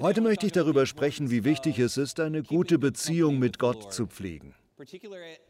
Heute 0.00 0.22
möchte 0.22 0.46
ich 0.46 0.52
darüber 0.52 0.86
sprechen, 0.86 1.30
wie 1.30 1.44
wichtig 1.44 1.78
es 1.78 1.98
ist, 1.98 2.20
eine 2.20 2.42
gute 2.42 2.78
Beziehung 2.78 3.38
mit 3.38 3.58
Gott 3.58 3.92
zu 3.92 4.06
pflegen. 4.06 4.54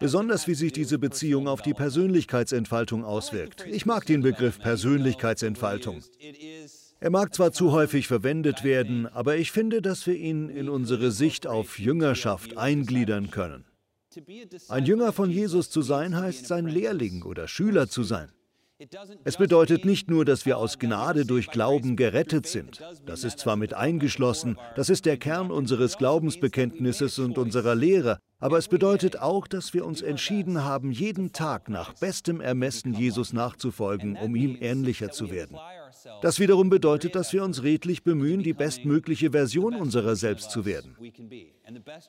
Besonders 0.00 0.48
wie 0.48 0.54
sich 0.54 0.72
diese 0.72 0.98
Beziehung 0.98 1.46
auf 1.46 1.62
die 1.62 1.72
Persönlichkeitsentfaltung 1.72 3.04
auswirkt. 3.04 3.64
Ich 3.70 3.86
mag 3.86 4.06
den 4.06 4.22
Begriff 4.22 4.58
Persönlichkeitsentfaltung. 4.58 6.02
Er 6.98 7.10
mag 7.10 7.32
zwar 7.32 7.52
zu 7.52 7.70
häufig 7.70 8.08
verwendet 8.08 8.64
werden, 8.64 9.06
aber 9.06 9.36
ich 9.36 9.52
finde, 9.52 9.82
dass 9.82 10.06
wir 10.08 10.16
ihn 10.16 10.48
in 10.48 10.68
unsere 10.68 11.12
Sicht 11.12 11.46
auf 11.46 11.78
Jüngerschaft 11.78 12.58
eingliedern 12.58 13.30
können. 13.30 13.64
Ein 14.68 14.84
Jünger 14.84 15.12
von 15.12 15.30
Jesus 15.30 15.70
zu 15.70 15.82
sein 15.82 16.16
heißt, 16.16 16.46
sein 16.46 16.66
Lehrling 16.66 17.22
oder 17.22 17.46
Schüler 17.46 17.88
zu 17.88 18.02
sein. 18.02 18.32
Es 19.24 19.36
bedeutet 19.36 19.84
nicht 19.84 20.08
nur, 20.08 20.24
dass 20.24 20.46
wir 20.46 20.56
aus 20.58 20.78
Gnade 20.78 21.26
durch 21.26 21.50
Glauben 21.50 21.96
gerettet 21.96 22.46
sind. 22.46 22.80
Das 23.04 23.24
ist 23.24 23.38
zwar 23.38 23.56
mit 23.56 23.74
eingeschlossen, 23.74 24.58
das 24.74 24.88
ist 24.88 25.06
der 25.06 25.16
Kern 25.16 25.50
unseres 25.50 25.98
Glaubensbekenntnisses 25.98 27.18
und 27.18 27.36
unserer 27.36 27.74
Lehre, 27.74 28.18
aber 28.38 28.56
es 28.56 28.68
bedeutet 28.68 29.18
auch, 29.18 29.46
dass 29.46 29.74
wir 29.74 29.84
uns 29.84 30.00
entschieden 30.00 30.64
haben, 30.64 30.92
jeden 30.92 31.32
Tag 31.32 31.68
nach 31.68 31.92
bestem 31.94 32.40
Ermessen 32.40 32.94
Jesus 32.94 33.34
nachzufolgen, 33.34 34.16
um 34.16 34.34
ihm 34.34 34.56
ähnlicher 34.60 35.10
zu 35.10 35.30
werden. 35.30 35.58
Das 36.22 36.40
wiederum 36.40 36.70
bedeutet, 36.70 37.14
dass 37.14 37.34
wir 37.34 37.44
uns 37.44 37.62
redlich 37.62 38.02
bemühen, 38.02 38.42
die 38.42 38.54
bestmögliche 38.54 39.32
Version 39.32 39.74
unserer 39.74 40.16
selbst 40.16 40.50
zu 40.50 40.64
werden. 40.64 40.96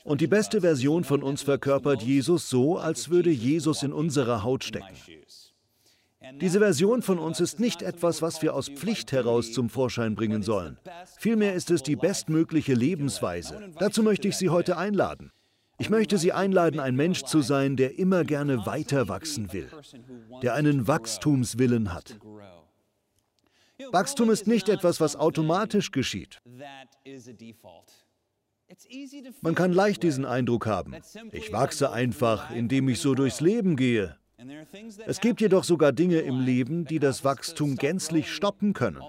Und 0.06 0.22
die 0.22 0.28
beste 0.28 0.62
Version 0.62 1.03
von 1.03 1.22
uns 1.22 1.42
verkörpert 1.42 2.02
Jesus 2.02 2.50
so, 2.50 2.78
als 2.78 3.09
würde 3.09 3.30
Jesus 3.30 3.84
in 3.84 3.92
unserer 3.92 4.44
Haut 4.44 4.64
stecken. 4.64 4.95
Diese 6.40 6.59
Version 6.59 7.02
von 7.02 7.20
uns 7.20 7.40
ist 7.40 7.59
nicht 7.59 7.81
etwas, 7.81 8.21
was 8.21 8.41
wir 8.41 8.53
aus 8.55 8.70
Pflicht 8.70 9.12
heraus 9.12 9.52
zum 9.52 9.70
Vorschein 9.70 10.16
bringen 10.16 10.44
sollen. 10.44 10.77
Vielmehr 11.17 11.53
ist 11.53 11.72
es 11.72 11.84
die 11.84 11.95
bestmögliche 11.95 12.73
Lebensweise. 12.73 13.72
Dazu 13.80 14.03
möchte 14.03 14.27
ich 14.27 14.38
Sie 14.38 14.49
heute 14.49 14.77
einladen. 14.77 15.31
Ich 15.78 15.89
möchte 15.89 16.17
Sie 16.17 16.31
einladen, 16.31 16.80
ein 16.80 16.95
Mensch 16.95 17.23
zu 17.23 17.41
sein, 17.41 17.75
der 17.75 17.97
immer 17.97 18.23
gerne 18.23 18.66
weiter 18.66 19.08
wachsen 19.08 19.52
will, 19.52 19.69
der 20.44 20.53
einen 20.53 20.88
Wachstumswillen 20.88 21.94
hat. 21.94 22.19
Wachstum 23.91 24.30
ist 24.30 24.45
nicht 24.45 24.69
etwas, 24.69 25.02
was 25.02 25.16
automatisch 25.16 25.91
geschieht. 25.91 26.39
Man 29.41 29.56
kann 29.56 29.73
leicht 29.73 30.03
diesen 30.03 30.25
Eindruck 30.25 30.66
haben, 30.67 30.95
ich 31.31 31.52
wachse 31.52 31.91
einfach, 31.91 32.52
indem 32.52 32.88
ich 32.88 33.02
so 33.02 33.16
durchs 33.16 33.41
Leben 33.41 33.75
gehe, 33.75 34.17
es 35.06 35.20
gibt 35.20 35.42
jedoch 35.42 35.64
sogar 35.64 35.92
Dinge 35.92 36.20
im 36.20 36.39
Leben, 36.39 36.86
die 36.86 37.00
das 37.00 37.23
Wachstum 37.23 37.75
gänzlich 37.75 38.31
stoppen 38.31 38.73
können. 38.73 39.02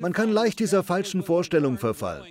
Man 0.00 0.12
kann 0.12 0.30
leicht 0.30 0.58
dieser 0.60 0.82
falschen 0.82 1.22
Vorstellung 1.22 1.78
verfallen. 1.78 2.24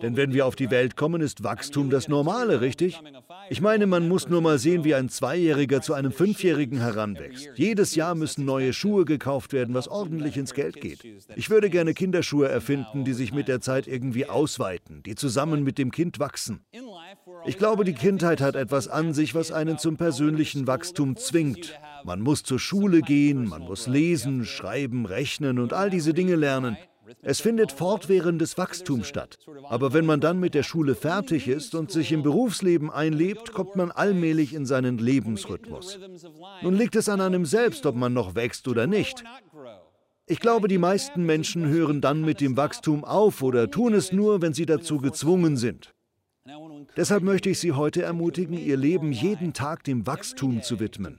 Denn 0.00 0.16
wenn 0.16 0.32
wir 0.32 0.46
auf 0.46 0.56
die 0.56 0.70
Welt 0.70 0.96
kommen, 0.96 1.20
ist 1.20 1.42
Wachstum 1.44 1.90
das 1.90 2.08
Normale, 2.08 2.60
richtig? 2.60 3.00
Ich 3.50 3.60
meine, 3.60 3.86
man 3.86 4.08
muss 4.08 4.28
nur 4.28 4.40
mal 4.42 4.58
sehen, 4.58 4.84
wie 4.84 4.94
ein 4.94 5.08
Zweijähriger 5.08 5.80
zu 5.80 5.94
einem 5.94 6.12
Fünfjährigen 6.12 6.80
heranwächst. 6.80 7.50
Jedes 7.54 7.94
Jahr 7.94 8.14
müssen 8.14 8.44
neue 8.44 8.72
Schuhe 8.72 9.04
gekauft 9.04 9.52
werden, 9.52 9.74
was 9.74 9.88
ordentlich 9.88 10.36
ins 10.36 10.54
Geld 10.54 10.80
geht. 10.80 11.04
Ich 11.36 11.50
würde 11.50 11.70
gerne 11.70 11.94
Kinderschuhe 11.94 12.48
erfinden, 12.48 13.04
die 13.04 13.14
sich 13.14 13.32
mit 13.32 13.48
der 13.48 13.60
Zeit 13.60 13.86
irgendwie 13.86 14.26
ausweiten, 14.26 15.02
die 15.02 15.14
zusammen 15.14 15.62
mit 15.62 15.78
dem 15.78 15.90
Kind 15.90 16.18
wachsen. 16.18 16.64
Ich 17.44 17.58
glaube, 17.58 17.84
die 17.84 17.94
Kindheit 17.94 18.40
hat 18.40 18.54
etwas 18.54 18.88
an 18.88 19.14
sich, 19.14 19.34
was 19.34 19.52
einen 19.52 19.78
zum 19.78 19.96
persönlichen 19.96 20.66
Wachstum 20.66 21.16
zwingt. 21.16 21.78
Man 22.04 22.20
muss 22.20 22.42
zur 22.42 22.58
Schule 22.58 23.00
gehen, 23.00 23.48
man 23.48 23.62
muss 23.62 23.86
lesen, 23.86 24.44
schreiben, 24.44 25.06
rechnen 25.06 25.58
und 25.58 25.72
all 25.72 25.90
diese 25.90 26.14
Dinge 26.14 26.36
lernen. 26.36 26.76
Es 27.20 27.40
findet 27.40 27.72
fortwährendes 27.72 28.56
Wachstum 28.58 29.04
statt. 29.04 29.38
Aber 29.68 29.92
wenn 29.92 30.06
man 30.06 30.20
dann 30.20 30.40
mit 30.40 30.54
der 30.54 30.62
Schule 30.62 30.94
fertig 30.94 31.48
ist 31.48 31.74
und 31.74 31.90
sich 31.90 32.12
im 32.12 32.22
Berufsleben 32.22 32.90
einlebt, 32.90 33.52
kommt 33.52 33.76
man 33.76 33.90
allmählich 33.90 34.54
in 34.54 34.66
seinen 34.66 34.98
Lebensrhythmus. 34.98 35.98
Nun 36.62 36.74
liegt 36.74 36.96
es 36.96 37.08
an 37.08 37.20
einem 37.20 37.44
selbst, 37.44 37.86
ob 37.86 37.96
man 37.96 38.12
noch 38.12 38.34
wächst 38.34 38.68
oder 38.68 38.86
nicht. 38.86 39.22
Ich 40.26 40.40
glaube, 40.40 40.68
die 40.68 40.78
meisten 40.78 41.24
Menschen 41.26 41.68
hören 41.68 42.00
dann 42.00 42.22
mit 42.22 42.40
dem 42.40 42.56
Wachstum 42.56 43.04
auf 43.04 43.42
oder 43.42 43.70
tun 43.70 43.92
es 43.92 44.12
nur, 44.12 44.40
wenn 44.40 44.54
sie 44.54 44.66
dazu 44.66 44.98
gezwungen 44.98 45.56
sind. 45.56 45.92
Deshalb 46.96 47.22
möchte 47.22 47.50
ich 47.50 47.58
Sie 47.58 47.72
heute 47.72 48.02
ermutigen, 48.02 48.58
Ihr 48.58 48.76
Leben 48.76 49.12
jeden 49.12 49.52
Tag 49.52 49.84
dem 49.84 50.06
Wachstum 50.06 50.62
zu 50.62 50.80
widmen. 50.80 51.18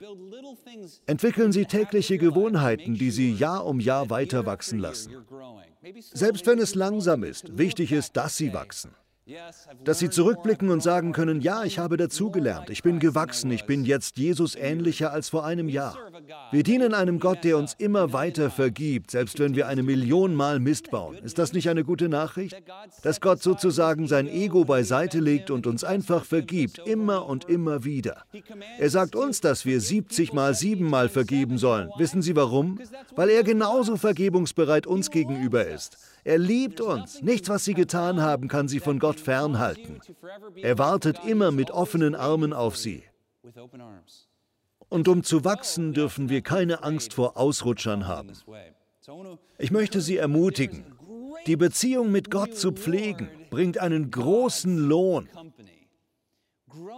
Entwickeln 1.06 1.52
Sie 1.52 1.64
tägliche 1.64 2.18
Gewohnheiten, 2.18 2.94
die 2.94 3.10
Sie 3.10 3.32
Jahr 3.32 3.66
um 3.66 3.80
Jahr 3.80 4.10
weiter 4.10 4.46
wachsen 4.46 4.78
lassen. 4.78 5.12
Selbst 6.12 6.46
wenn 6.46 6.58
es 6.58 6.74
langsam 6.74 7.24
ist, 7.24 7.58
wichtig 7.58 7.92
ist, 7.92 8.16
dass 8.16 8.36
Sie 8.36 8.52
wachsen. 8.52 8.90
Dass 9.84 9.98
sie 10.00 10.10
zurückblicken 10.10 10.68
und 10.68 10.82
sagen 10.82 11.12
können, 11.12 11.40
ja, 11.40 11.64
ich 11.64 11.78
habe 11.78 11.96
dazugelernt, 11.96 12.68
ich 12.68 12.82
bin 12.82 12.98
gewachsen, 12.98 13.50
ich 13.50 13.64
bin 13.64 13.86
jetzt 13.86 14.18
Jesus 14.18 14.54
ähnlicher 14.54 15.12
als 15.12 15.30
vor 15.30 15.46
einem 15.46 15.70
Jahr. 15.70 15.96
Wir 16.50 16.62
dienen 16.62 16.92
einem 16.92 17.20
Gott, 17.20 17.42
der 17.42 17.56
uns 17.56 17.74
immer 17.78 18.12
weiter 18.12 18.50
vergibt, 18.50 19.10
selbst 19.10 19.38
wenn 19.38 19.54
wir 19.54 19.66
eine 19.66 19.82
Million 19.82 20.34
Mal 20.34 20.60
Mist 20.60 20.90
bauen. 20.90 21.16
Ist 21.16 21.38
das 21.38 21.54
nicht 21.54 21.70
eine 21.70 21.84
gute 21.84 22.10
Nachricht? 22.10 22.54
Dass 23.02 23.22
Gott 23.22 23.42
sozusagen 23.42 24.08
sein 24.08 24.28
Ego 24.28 24.66
beiseite 24.66 25.20
legt 25.20 25.50
und 25.50 25.66
uns 25.66 25.84
einfach 25.84 26.26
vergibt, 26.26 26.78
immer 26.86 27.26
und 27.26 27.48
immer 27.48 27.84
wieder. 27.84 28.24
Er 28.78 28.90
sagt 28.90 29.16
uns, 29.16 29.40
dass 29.40 29.64
wir 29.64 29.80
70 29.80 30.34
mal 30.34 30.54
7 30.54 30.84
mal 30.84 31.08
vergeben 31.08 31.56
sollen. 31.56 31.88
Wissen 31.96 32.20
Sie 32.20 32.36
warum? 32.36 32.78
Weil 33.16 33.30
er 33.30 33.42
genauso 33.42 33.96
vergebungsbereit 33.96 34.86
uns 34.86 35.10
gegenüber 35.10 35.66
ist. 35.66 35.96
Er 36.24 36.38
liebt 36.38 36.80
uns. 36.80 37.20
Nichts, 37.20 37.50
was 37.50 37.64
sie 37.64 37.74
getan 37.74 38.22
haben, 38.22 38.48
kann 38.48 38.66
sie 38.66 38.80
von 38.80 38.98
Gott 38.98 39.13
fernhalten. 39.20 40.00
Er 40.56 40.78
wartet 40.78 41.24
immer 41.26 41.50
mit 41.50 41.70
offenen 41.70 42.14
Armen 42.14 42.52
auf 42.52 42.76
sie. 42.76 43.02
Und 44.88 45.08
um 45.08 45.22
zu 45.22 45.44
wachsen, 45.44 45.92
dürfen 45.92 46.28
wir 46.28 46.42
keine 46.42 46.82
Angst 46.82 47.14
vor 47.14 47.36
Ausrutschern 47.36 48.06
haben. 48.06 48.32
Ich 49.58 49.70
möchte 49.70 50.00
Sie 50.00 50.16
ermutigen, 50.16 50.84
die 51.46 51.56
Beziehung 51.56 52.10
mit 52.10 52.30
Gott 52.30 52.56
zu 52.56 52.72
pflegen, 52.72 53.28
bringt 53.50 53.78
einen 53.78 54.10
großen 54.10 54.78
Lohn. 54.78 55.28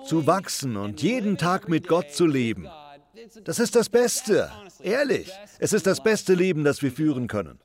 Zu 0.04 0.26
wachsen 0.26 0.76
und 0.76 1.02
jeden 1.02 1.36
Tag 1.36 1.68
mit 1.68 1.88
Gott 1.88 2.12
zu 2.12 2.26
leben, 2.26 2.68
das 3.44 3.58
ist 3.58 3.74
das 3.74 3.88
Beste. 3.88 4.50
Ehrlich, 4.82 5.32
es 5.58 5.72
ist 5.72 5.86
das 5.86 6.02
beste 6.02 6.34
Leben, 6.34 6.64
das 6.64 6.82
wir 6.82 6.92
führen 6.92 7.28
können. 7.28 7.58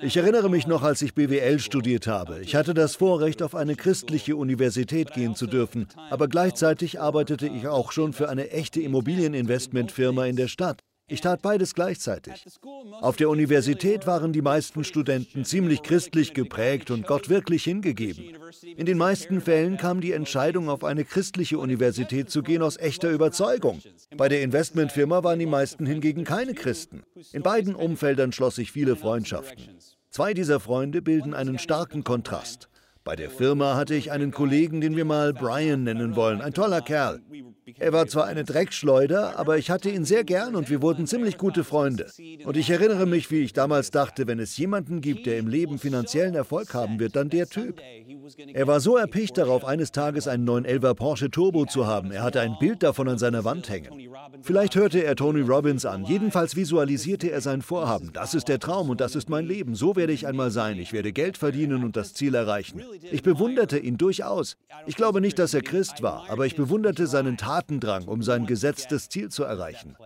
Ich 0.00 0.16
erinnere 0.16 0.50
mich 0.50 0.66
noch, 0.66 0.82
als 0.82 1.02
ich 1.02 1.14
BWL 1.14 1.60
studiert 1.60 2.08
habe. 2.08 2.40
Ich 2.40 2.56
hatte 2.56 2.74
das 2.74 2.96
Vorrecht, 2.96 3.42
auf 3.42 3.54
eine 3.54 3.76
christliche 3.76 4.34
Universität 4.34 5.12
gehen 5.12 5.36
zu 5.36 5.46
dürfen, 5.46 5.86
aber 6.10 6.26
gleichzeitig 6.26 7.00
arbeitete 7.00 7.46
ich 7.46 7.68
auch 7.68 7.92
schon 7.92 8.12
für 8.12 8.28
eine 8.28 8.50
echte 8.50 8.80
Immobilieninvestmentfirma 8.80 10.26
in 10.26 10.36
der 10.36 10.48
Stadt. 10.48 10.82
Ich 11.08 11.20
tat 11.20 11.42
beides 11.42 11.74
gleichzeitig. 11.74 12.46
Auf 13.00 13.16
der 13.16 13.28
Universität 13.28 14.06
waren 14.06 14.32
die 14.32 14.40
meisten 14.40 14.82
Studenten 14.84 15.44
ziemlich 15.44 15.82
christlich 15.82 16.32
geprägt 16.32 16.90
und 16.90 17.06
Gott 17.06 17.28
wirklich 17.28 17.64
hingegeben. 17.64 18.36
In 18.76 18.86
den 18.86 18.98
meisten 18.98 19.40
Fällen 19.40 19.76
kam 19.76 20.00
die 20.00 20.12
Entscheidung, 20.12 20.68
auf 20.68 20.84
eine 20.84 21.04
christliche 21.04 21.58
Universität 21.58 22.30
zu 22.30 22.42
gehen, 22.42 22.62
aus 22.62 22.78
echter 22.78 23.10
Überzeugung. 23.10 23.80
Bei 24.16 24.28
der 24.28 24.42
Investmentfirma 24.42 25.22
waren 25.22 25.38
die 25.38 25.46
meisten 25.46 25.84
hingegen 25.86 26.24
keine 26.24 26.54
Christen. 26.54 27.02
In 27.32 27.42
beiden 27.42 27.74
Umfeldern 27.74 28.32
schloss 28.32 28.58
ich 28.58 28.72
viele 28.72 28.96
Freundschaften. 28.96 29.68
Zwei 30.10 30.34
dieser 30.34 30.60
Freunde 30.60 31.02
bilden 31.02 31.34
einen 31.34 31.58
starken 31.58 32.04
Kontrast. 32.04 32.68
Bei 33.04 33.16
der 33.16 33.30
Firma 33.30 33.74
hatte 33.74 33.94
ich 33.94 34.12
einen 34.12 34.30
Kollegen, 34.30 34.80
den 34.80 34.96
wir 34.96 35.04
mal 35.04 35.32
Brian 35.32 35.82
nennen 35.82 36.14
wollen, 36.14 36.40
ein 36.40 36.54
toller 36.54 36.80
Kerl. 36.80 37.20
Er 37.78 37.92
war 37.92 38.06
zwar 38.06 38.26
eine 38.26 38.44
Dreckschleuder, 38.44 39.38
aber 39.38 39.58
ich 39.58 39.70
hatte 39.70 39.90
ihn 39.90 40.04
sehr 40.04 40.24
gern 40.24 40.54
und 40.54 40.68
wir 40.70 40.82
wurden 40.82 41.06
ziemlich 41.06 41.38
gute 41.38 41.64
Freunde. 41.64 42.06
Und 42.44 42.56
ich 42.56 42.70
erinnere 42.70 43.06
mich, 43.06 43.30
wie 43.30 43.40
ich 43.40 43.52
damals 43.52 43.90
dachte, 43.90 44.26
wenn 44.26 44.38
es 44.38 44.56
jemanden 44.56 45.00
gibt, 45.00 45.26
der 45.26 45.38
im 45.38 45.48
Leben 45.48 45.78
finanziellen 45.78 46.34
Erfolg 46.34 46.74
haben 46.74 46.98
wird, 46.98 47.16
dann 47.16 47.28
der 47.28 47.48
Typ. 47.48 47.80
Er 48.52 48.66
war 48.66 48.80
so 48.80 48.96
erpicht 48.96 49.38
darauf, 49.38 49.64
eines 49.64 49.92
Tages 49.92 50.28
einen 50.28 50.48
911er 50.48 50.94
Porsche 50.94 51.30
Turbo 51.30 51.64
zu 51.66 51.86
haben. 51.86 52.10
Er 52.10 52.22
hatte 52.22 52.40
ein 52.40 52.56
Bild 52.58 52.82
davon 52.82 53.08
an 53.08 53.18
seiner 53.18 53.44
Wand 53.44 53.68
hängen. 53.68 53.90
Vielleicht 54.42 54.74
hörte 54.74 55.02
er 55.02 55.16
Tony 55.16 55.40
Robbins 55.40 55.84
an. 55.84 56.04
Jedenfalls 56.04 56.56
visualisierte 56.56 57.30
er 57.30 57.40
sein 57.40 57.62
Vorhaben. 57.62 58.12
Das 58.12 58.34
ist 58.34 58.48
der 58.48 58.58
Traum 58.58 58.90
und 58.90 59.00
das 59.00 59.14
ist 59.14 59.28
mein 59.28 59.46
Leben. 59.46 59.74
So 59.74 59.96
werde 59.96 60.12
ich 60.12 60.26
einmal 60.26 60.50
sein. 60.50 60.78
Ich 60.78 60.92
werde 60.92 61.12
Geld 61.12 61.38
verdienen 61.38 61.84
und 61.84 61.96
das 61.96 62.14
Ziel 62.14 62.34
erreichen. 62.34 62.82
Ich 63.10 63.22
bewunderte 63.22 63.78
ihn 63.78 63.98
durchaus. 63.98 64.56
Ich 64.86 64.96
glaube 64.96 65.20
nicht, 65.20 65.38
dass 65.38 65.54
er 65.54 65.62
Christ 65.62 66.02
war, 66.02 66.26
aber 66.28 66.46
ich 66.46 66.56
bewunderte 66.56 67.06
seinen 67.06 67.36
Tatendrang, 67.36 68.04
um 68.08 68.22
sein 68.22 68.46
gesetztes 68.46 69.08
Ziel 69.08 69.30
zu 69.30 69.44
erreichen. 69.44 69.96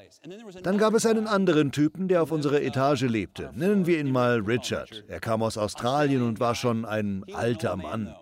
Dann 0.62 0.78
gab 0.78 0.94
es 0.94 1.06
einen 1.06 1.26
anderen 1.26 1.72
Typen, 1.72 2.08
der 2.08 2.22
auf 2.22 2.32
unserer 2.32 2.62
Etage 2.62 3.02
lebte. 3.02 3.50
Nennen 3.54 3.86
wir 3.86 3.98
ihn 3.98 4.10
mal 4.10 4.40
Richard. 4.40 5.04
Er 5.08 5.20
kam 5.20 5.42
aus 5.42 5.58
Australien 5.58 6.22
und 6.22 6.40
war 6.40 6.54
schon 6.54 6.84
ein 6.84 7.24
alter 7.32 7.76
Mann. 7.76 8.14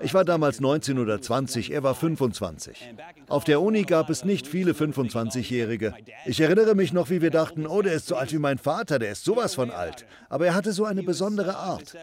Ich 0.00 0.14
war 0.14 0.24
damals 0.24 0.60
19 0.60 0.98
oder 0.98 1.20
20, 1.20 1.72
er 1.72 1.82
war 1.82 1.94
25. 1.94 2.94
Auf 3.28 3.44
der 3.44 3.60
Uni 3.60 3.82
gab 3.82 4.10
es 4.10 4.24
nicht 4.24 4.46
viele 4.46 4.72
25-Jährige. 4.72 5.94
Ich 6.26 6.40
erinnere 6.40 6.74
mich 6.74 6.92
noch, 6.92 7.10
wie 7.10 7.22
wir 7.22 7.30
dachten, 7.30 7.66
oh, 7.66 7.82
der 7.82 7.94
ist 7.94 8.06
so 8.06 8.16
alt 8.16 8.32
wie 8.32 8.38
mein 8.38 8.58
Vater, 8.58 8.98
der 8.98 9.12
ist 9.12 9.24
sowas 9.24 9.54
von 9.54 9.70
alt. 9.70 10.06
Aber 10.28 10.46
er 10.46 10.54
hatte 10.54 10.72
so 10.72 10.84
eine 10.84 11.02
besondere 11.02 11.56
Art. 11.56 11.94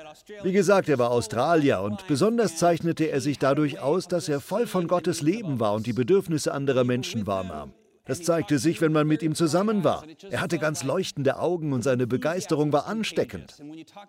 Wie 0.44 0.51
gesagt, 0.51 0.89
er 0.89 1.00
war 1.00 1.12
Australier 1.12 1.81
und 1.81 2.07
besonders 2.07 2.57
zeichnete 2.57 3.06
er 3.06 3.21
sich 3.21 3.39
dadurch 3.39 3.79
aus, 3.79 4.07
dass 4.07 4.29
er 4.29 4.41
voll 4.41 4.68
von 4.68 4.88
Gottes 4.88 5.21
Leben 5.21 5.59
war 5.59 5.73
und 5.73 5.85
die 5.85 5.94
Bedürfnisse 5.94 6.53
anderer 6.53 6.83
Menschen 6.83 7.27
wahrnahm. 7.27 7.73
Das 8.06 8.24
zeigte 8.24 8.57
sich, 8.57 8.81
wenn 8.81 8.92
man 8.92 9.07
mit 9.07 9.21
ihm 9.21 9.36
zusammen 9.36 9.83
war. 9.83 10.03
Er 10.30 10.42
hatte 10.42 10.57
ganz 10.57 10.83
leuchtende 10.83 11.38
Augen 11.38 11.71
und 11.71 11.83
seine 11.83 12.07
Begeisterung 12.07 12.74
war 12.74 12.88
ansteckend. 12.88 13.56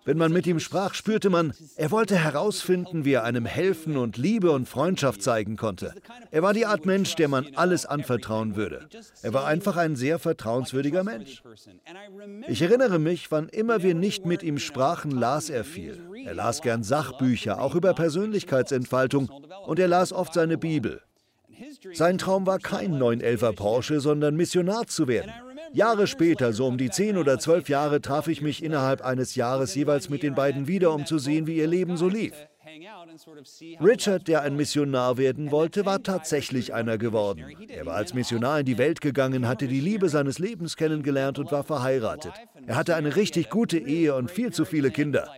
Wenn 0.04 0.16
man 0.16 0.32
mit 0.32 0.46
ihm 0.46 0.60
sprach, 0.60 0.94
spürte 0.94 1.28
man, 1.28 1.52
er 1.76 1.90
wollte 1.90 2.16
herausfinden, 2.16 3.04
wie 3.04 3.12
er 3.12 3.24
einem 3.24 3.44
helfen 3.44 3.96
und 3.96 4.16
Liebe 4.16 4.50
und 4.50 4.68
Freundschaft 4.68 5.22
zeigen 5.22 5.56
konnte. 5.56 5.94
Er 6.30 6.42
war 6.42 6.54
die 6.54 6.66
Art 6.66 6.86
Mensch, 6.86 7.14
der 7.16 7.28
man 7.28 7.48
alles 7.54 7.84
anvertrauen 7.84 8.56
würde. 8.56 8.88
Er 9.22 9.34
war 9.34 9.46
einfach 9.46 9.76
ein 9.76 9.94
sehr 9.94 10.18
vertrauenswürdiger 10.18 11.04
Mensch. 11.04 11.42
Ich 12.48 12.62
erinnere 12.62 12.98
mich, 12.98 13.30
wann 13.30 13.48
immer 13.48 13.82
wir 13.82 13.94
nicht 13.94 14.24
mit 14.24 14.42
ihm 14.42 14.58
sprachen, 14.58 15.10
las 15.10 15.50
er 15.50 15.64
viel. 15.64 16.00
Er 16.24 16.34
las 16.34 16.62
gern 16.62 16.82
Sachbücher, 16.82 17.60
auch 17.60 17.74
über 17.74 17.94
Persönlichkeitsentfaltung, 17.94 19.28
und 19.66 19.78
er 19.78 19.88
las 19.88 20.12
oft 20.12 20.34
seine 20.34 20.56
Bibel. 20.56 21.02
Sein 21.92 22.18
Traum 22.18 22.46
war 22.46 22.58
kein 22.58 22.94
911er 22.94 23.52
Porsche, 23.52 24.00
sondern 24.00 24.36
Missionar 24.36 24.86
zu 24.86 25.08
werden. 25.08 25.32
Jahre 25.72 26.06
später, 26.06 26.52
so 26.52 26.66
um 26.66 26.76
die 26.76 26.90
10 26.90 27.16
oder 27.16 27.38
12 27.38 27.68
Jahre, 27.68 28.00
traf 28.00 28.28
ich 28.28 28.42
mich 28.42 28.62
innerhalb 28.62 29.02
eines 29.02 29.34
Jahres 29.34 29.74
jeweils 29.74 30.10
mit 30.10 30.22
den 30.22 30.34
beiden 30.34 30.66
wieder, 30.66 30.92
um 30.92 31.06
zu 31.06 31.18
sehen, 31.18 31.46
wie 31.46 31.56
ihr 31.56 31.66
Leben 31.66 31.96
so 31.96 32.08
lief. 32.08 32.34
Richard, 33.80 34.28
der 34.28 34.42
ein 34.42 34.56
Missionar 34.56 35.16
werden 35.18 35.50
wollte, 35.50 35.84
war 35.84 36.02
tatsächlich 36.02 36.72
einer 36.72 36.98
geworden. 36.98 37.44
Er 37.68 37.86
war 37.86 37.94
als 37.94 38.14
Missionar 38.14 38.60
in 38.60 38.66
die 38.66 38.78
Welt 38.78 39.00
gegangen, 39.00 39.48
hatte 39.48 39.68
die 39.68 39.80
Liebe 39.80 40.08
seines 40.08 40.38
Lebens 40.38 40.76
kennengelernt 40.76 41.38
und 41.38 41.52
war 41.52 41.64
verheiratet. 41.64 42.32
Er 42.66 42.76
hatte 42.76 42.94
eine 42.96 43.16
richtig 43.16 43.50
gute 43.50 43.78
Ehe 43.78 44.14
und 44.14 44.30
viel 44.30 44.52
zu 44.52 44.64
viele 44.64 44.90
Kinder. 44.90 45.28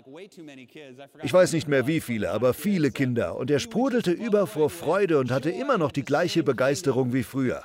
Ich 1.22 1.32
weiß 1.32 1.52
nicht 1.52 1.68
mehr 1.68 1.86
wie 1.86 2.00
viele, 2.00 2.30
aber 2.30 2.54
viele 2.54 2.90
Kinder. 2.90 3.36
Und 3.36 3.50
er 3.50 3.58
sprudelte 3.58 4.10
über 4.10 4.46
vor 4.46 4.70
Freude 4.70 5.18
und 5.18 5.30
hatte 5.30 5.50
immer 5.50 5.78
noch 5.78 5.92
die 5.92 6.04
gleiche 6.04 6.42
Begeisterung 6.42 7.12
wie 7.12 7.22
früher. 7.22 7.62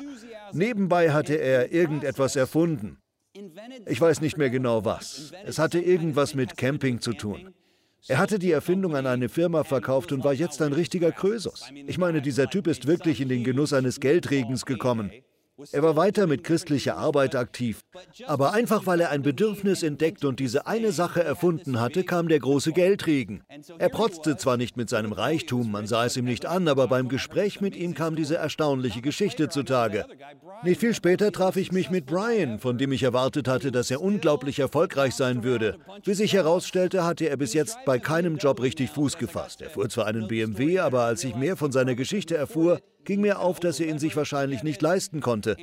Nebenbei 0.54 1.12
hatte 1.12 1.36
er 1.36 1.72
irgendetwas 1.72 2.36
erfunden. 2.36 2.98
Ich 3.86 4.02
weiß 4.02 4.22
nicht 4.22 4.38
mehr 4.38 4.50
genau 4.50 4.86
was. 4.86 5.32
Es 5.46 5.60
hatte 5.60 5.80
irgendwas 5.80 6.34
mit 6.34 6.58
Camping 6.58 7.00
zu 7.00 7.14
tun. 7.14 7.54
Er 8.08 8.18
hatte 8.18 8.40
die 8.40 8.52
Erfindung 8.52 8.96
an 8.96 9.06
eine 9.06 9.30
Firma 9.30 9.64
verkauft 9.64 10.12
und 10.12 10.24
war 10.24 10.34
jetzt 10.34 10.62
ein 10.62 10.74
richtiger 10.74 11.12
Krösus. 11.12 11.70
Ich 11.88 11.98
meine, 11.98 12.22
dieser 12.22 12.50
Typ 12.50 12.68
ist 12.68 12.88
wirklich 12.88 13.22
in 13.22 13.30
den 13.30 13.44
Genuss 13.44 13.74
eines 13.74 14.00
Geldregens 14.00 14.66
gekommen. 14.66 15.12
Er 15.72 15.84
war 15.84 15.96
weiter 15.96 16.28
mit 16.28 16.44
christlicher 16.44 16.98
Arbeit 16.98 17.36
aktiv. 17.36 17.82
Aber 18.26 18.54
einfach 18.54 18.86
weil 18.86 19.02
er 19.02 19.10
ein 19.10 19.22
Bedürfnis 19.22 19.84
entdeckt 19.84 20.24
und 20.24 20.40
diese 20.40 20.68
eine 20.68 20.92
Sache 20.92 21.24
erfunden 21.24 21.80
hatte, 21.80 22.04
kam 22.04 22.28
der 22.28 22.40
große 22.40 22.72
Geldregen. 22.72 23.44
Er 23.78 23.90
protzte 23.90 24.38
zwar 24.38 24.58
nicht 24.58 24.78
mit 24.78 24.90
seinem 24.90 25.12
Reichtum, 25.12 25.72
man 25.72 25.88
sah 25.88 26.06
es 26.06 26.18
ihm 26.18 26.26
nicht 26.26 26.46
an, 26.46 26.68
aber 26.68 26.88
beim 26.88 27.10
Gespräch 27.10 27.62
mit 27.62 27.76
ihm 27.76 27.94
kam 27.94 28.16
diese 28.16 28.38
erstaunliche 28.38 29.02
Geschichte 29.02 29.50
zutage. 29.50 30.06
Nicht 30.64 30.80
viel 30.80 30.94
später 30.94 31.32
traf 31.32 31.58
ich 31.58 31.72
mich 31.72 31.90
mit 31.90 32.06
Brian, 32.06 32.60
von 32.60 32.78
dem 32.78 32.92
ich 32.92 33.04
erwartet 33.04 33.48
hatte, 33.48 33.72
dass 33.72 33.92
er 33.92 34.02
unglaublich 34.02 34.60
erfolgreich 34.60 35.16
sein 35.16 35.44
würde. 35.44 35.78
Wie 36.04 36.14
sich 36.14 36.34
herausstellte, 36.34 37.04
hatte 37.04 37.30
er 37.30 37.38
bis 37.38 37.54
jetzt 37.54 37.78
bei 37.86 38.00
keinem 38.00 38.38
Job 38.38 38.62
richtig 38.62 38.92
Fuß 38.92 39.18
gefasst. 39.18 39.62
Er 39.62 39.70
fuhr 39.70 39.90
zwar 39.90 40.08
einen 40.08 40.28
BMW, 40.28 40.80
aber 40.80 41.04
als 41.04 41.24
ich 41.24 41.36
mehr 41.36 41.58
von 41.58 41.72
seiner 41.72 41.96
Geschichte 41.96 42.36
erfuhr, 42.36 42.80
ging 43.10 43.22
mir 43.22 43.40
auf, 43.40 43.60
dass 43.60 43.80
er 43.80 43.88
ihn 43.88 43.98
sich 43.98 44.16
wahrscheinlich 44.16 44.62
nicht 44.62 44.84
leisten 44.84 45.20
konnte. 45.20 45.58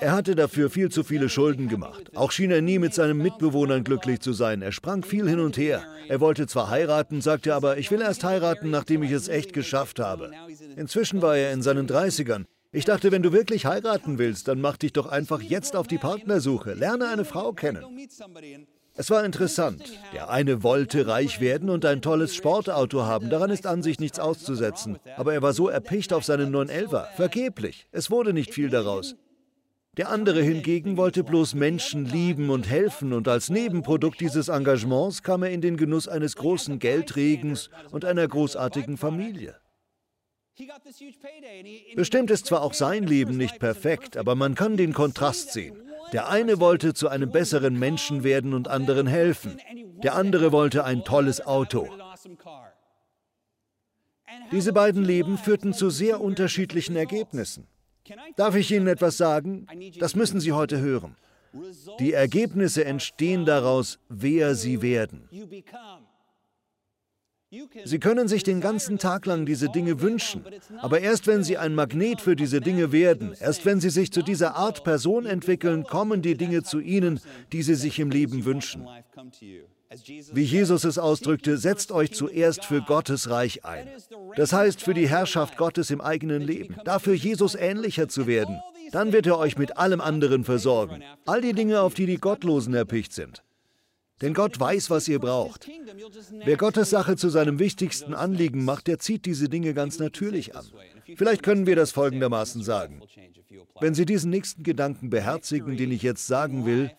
Er 0.00 0.10
hatte 0.10 0.34
dafür 0.34 0.68
viel 0.68 0.90
zu 0.90 1.04
viele 1.04 1.28
Schulden 1.28 1.68
gemacht. 1.68 2.10
Auch 2.16 2.32
schien 2.32 2.50
er 2.50 2.60
nie 2.60 2.80
mit 2.80 2.92
seinen 2.92 3.18
Mitbewohnern 3.18 3.84
glücklich 3.84 4.18
zu 4.18 4.32
sein. 4.32 4.62
Er 4.62 4.72
sprang 4.72 5.04
viel 5.04 5.28
hin 5.28 5.38
und 5.38 5.56
her. 5.56 5.84
Er 6.08 6.18
wollte 6.18 6.48
zwar 6.48 6.70
heiraten, 6.70 7.20
sagte 7.20 7.54
aber, 7.54 7.78
ich 7.78 7.92
will 7.92 8.00
erst 8.00 8.24
heiraten, 8.24 8.70
nachdem 8.70 9.04
ich 9.04 9.12
es 9.12 9.28
echt 9.28 9.52
geschafft 9.52 10.00
habe. 10.00 10.32
Inzwischen 10.74 11.22
war 11.22 11.36
er 11.36 11.52
in 11.52 11.62
seinen 11.62 11.86
30ern. 11.86 12.46
Ich 12.72 12.84
dachte, 12.84 13.12
wenn 13.12 13.22
du 13.22 13.30
wirklich 13.32 13.64
heiraten 13.64 14.18
willst, 14.18 14.48
dann 14.48 14.60
mach 14.60 14.76
dich 14.76 14.92
doch 14.92 15.06
einfach 15.06 15.40
jetzt 15.40 15.76
auf 15.76 15.86
die 15.86 15.98
Partnersuche. 15.98 16.74
Lerne 16.74 17.10
eine 17.10 17.24
Frau 17.24 17.52
kennen. 17.52 17.84
Es 18.94 19.10
war 19.10 19.24
interessant. 19.24 19.98
Der 20.12 20.28
eine 20.28 20.62
wollte 20.62 21.06
reich 21.06 21.40
werden 21.40 21.70
und 21.70 21.84
ein 21.86 22.02
tolles 22.02 22.34
Sportauto 22.34 23.02
haben. 23.02 23.30
Daran 23.30 23.50
ist 23.50 23.66
an 23.66 23.82
sich 23.82 23.98
nichts 23.98 24.18
auszusetzen. 24.18 24.98
Aber 25.16 25.32
er 25.32 25.40
war 25.40 25.54
so 25.54 25.68
erpicht 25.68 26.12
auf 26.12 26.24
seinen 26.24 26.54
911er. 26.54 27.06
Vergeblich. 27.16 27.88
Es 27.90 28.10
wurde 28.10 28.32
nicht 28.32 28.52
viel 28.52 28.68
daraus. 28.68 29.16
Der 29.98 30.08
andere 30.08 30.40
hingegen 30.42 30.96
wollte 30.96 31.22
bloß 31.22 31.54
Menschen 31.54 32.06
lieben 32.06 32.48
und 32.48 32.66
helfen 32.68 33.12
und 33.12 33.28
als 33.28 33.50
Nebenprodukt 33.50 34.20
dieses 34.20 34.48
Engagements 34.48 35.22
kam 35.22 35.42
er 35.42 35.50
in 35.50 35.60
den 35.60 35.76
Genuss 35.76 36.08
eines 36.08 36.34
großen 36.36 36.78
Geldregens 36.78 37.68
und 37.90 38.06
einer 38.06 38.26
großartigen 38.26 38.96
Familie. 38.96 39.54
Bestimmt 41.94 42.30
ist 42.30 42.46
zwar 42.46 42.62
auch 42.62 42.72
sein 42.72 43.06
Leben 43.06 43.36
nicht 43.36 43.58
perfekt, 43.58 44.16
aber 44.16 44.34
man 44.34 44.54
kann 44.54 44.78
den 44.78 44.94
Kontrast 44.94 45.52
sehen. 45.52 45.76
Der 46.12 46.28
eine 46.28 46.60
wollte 46.60 46.94
zu 46.94 47.08
einem 47.08 47.30
besseren 47.30 47.78
Menschen 47.78 48.22
werden 48.22 48.54
und 48.54 48.68
anderen 48.68 49.06
helfen. 49.06 49.58
Der 50.02 50.14
andere 50.14 50.52
wollte 50.52 50.84
ein 50.84 51.04
tolles 51.04 51.40
Auto. 51.44 51.88
Diese 54.50 54.72
beiden 54.72 55.04
Leben 55.04 55.38
führten 55.38 55.72
zu 55.72 55.90
sehr 55.90 56.20
unterschiedlichen 56.20 56.96
Ergebnissen. 56.96 57.66
Darf 58.36 58.56
ich 58.56 58.70
Ihnen 58.70 58.88
etwas 58.88 59.16
sagen? 59.16 59.66
Das 59.98 60.14
müssen 60.14 60.40
Sie 60.40 60.52
heute 60.52 60.80
hören. 60.80 61.16
Die 61.98 62.12
Ergebnisse 62.12 62.84
entstehen 62.84 63.44
daraus, 63.44 63.98
wer 64.08 64.54
Sie 64.54 64.82
werden. 64.82 65.28
Sie 67.84 67.98
können 67.98 68.28
sich 68.28 68.42
den 68.44 68.60
ganzen 68.60 68.98
Tag 68.98 69.26
lang 69.26 69.44
diese 69.44 69.68
Dinge 69.68 70.00
wünschen, 70.00 70.42
aber 70.80 71.00
erst 71.00 71.26
wenn 71.26 71.42
Sie 71.42 71.58
ein 71.58 71.74
Magnet 71.74 72.22
für 72.22 72.34
diese 72.34 72.60
Dinge 72.60 72.92
werden, 72.92 73.34
erst 73.38 73.66
wenn 73.66 73.80
Sie 73.80 73.90
sich 73.90 74.10
zu 74.10 74.22
dieser 74.22 74.56
Art 74.56 74.84
Person 74.84 75.26
entwickeln, 75.26 75.84
kommen 75.84 76.22
die 76.22 76.36
Dinge 76.36 76.62
zu 76.62 76.80
Ihnen, 76.80 77.20
die 77.52 77.62
Sie 77.62 77.74
sich 77.74 77.98
im 77.98 78.10
Leben 78.10 78.46
wünschen. 78.46 78.86
Wie 80.32 80.42
Jesus 80.42 80.84
es 80.84 80.96
ausdrückte, 80.96 81.58
setzt 81.58 81.92
euch 81.92 82.14
zuerst 82.14 82.64
für 82.64 82.80
Gottes 82.80 83.28
Reich 83.28 83.66
ein. 83.66 83.86
Das 84.36 84.54
heißt, 84.54 84.80
für 84.80 84.94
die 84.94 85.08
Herrschaft 85.08 85.58
Gottes 85.58 85.90
im 85.90 86.00
eigenen 86.00 86.40
Leben, 86.40 86.76
dafür 86.84 87.12
Jesus 87.12 87.54
ähnlicher 87.54 88.08
zu 88.08 88.26
werden. 88.26 88.60
Dann 88.92 89.12
wird 89.12 89.26
er 89.26 89.38
euch 89.38 89.58
mit 89.58 89.76
allem 89.76 90.00
anderen 90.00 90.44
versorgen. 90.44 91.02
All 91.26 91.42
die 91.42 91.52
Dinge, 91.52 91.82
auf 91.82 91.92
die 91.92 92.06
die 92.06 92.18
Gottlosen 92.18 92.72
erpicht 92.72 93.12
sind. 93.12 93.42
Denn 94.22 94.34
Gott 94.34 94.58
weiß, 94.58 94.88
was 94.88 95.08
ihr 95.08 95.18
braucht. 95.18 95.68
Wer 96.44 96.56
Gottes 96.56 96.90
Sache 96.90 97.16
zu 97.16 97.28
seinem 97.28 97.58
wichtigsten 97.58 98.14
Anliegen 98.14 98.64
macht, 98.64 98.86
der 98.86 98.98
zieht 98.98 99.26
diese 99.26 99.48
Dinge 99.48 99.74
ganz 99.74 99.98
natürlich 99.98 100.54
an. 100.54 100.64
Vielleicht 101.16 101.42
können 101.42 101.66
wir 101.66 101.76
das 101.76 101.90
folgendermaßen 101.90 102.62
sagen. 102.62 103.02
Wenn 103.80 103.94
Sie 103.94 104.06
diesen 104.06 104.30
nächsten 104.30 104.62
Gedanken 104.62 105.10
beherzigen, 105.10 105.76
den 105.76 105.90
ich 105.90 106.02
jetzt 106.02 106.26
sagen 106.26 106.64
will, 106.64 106.92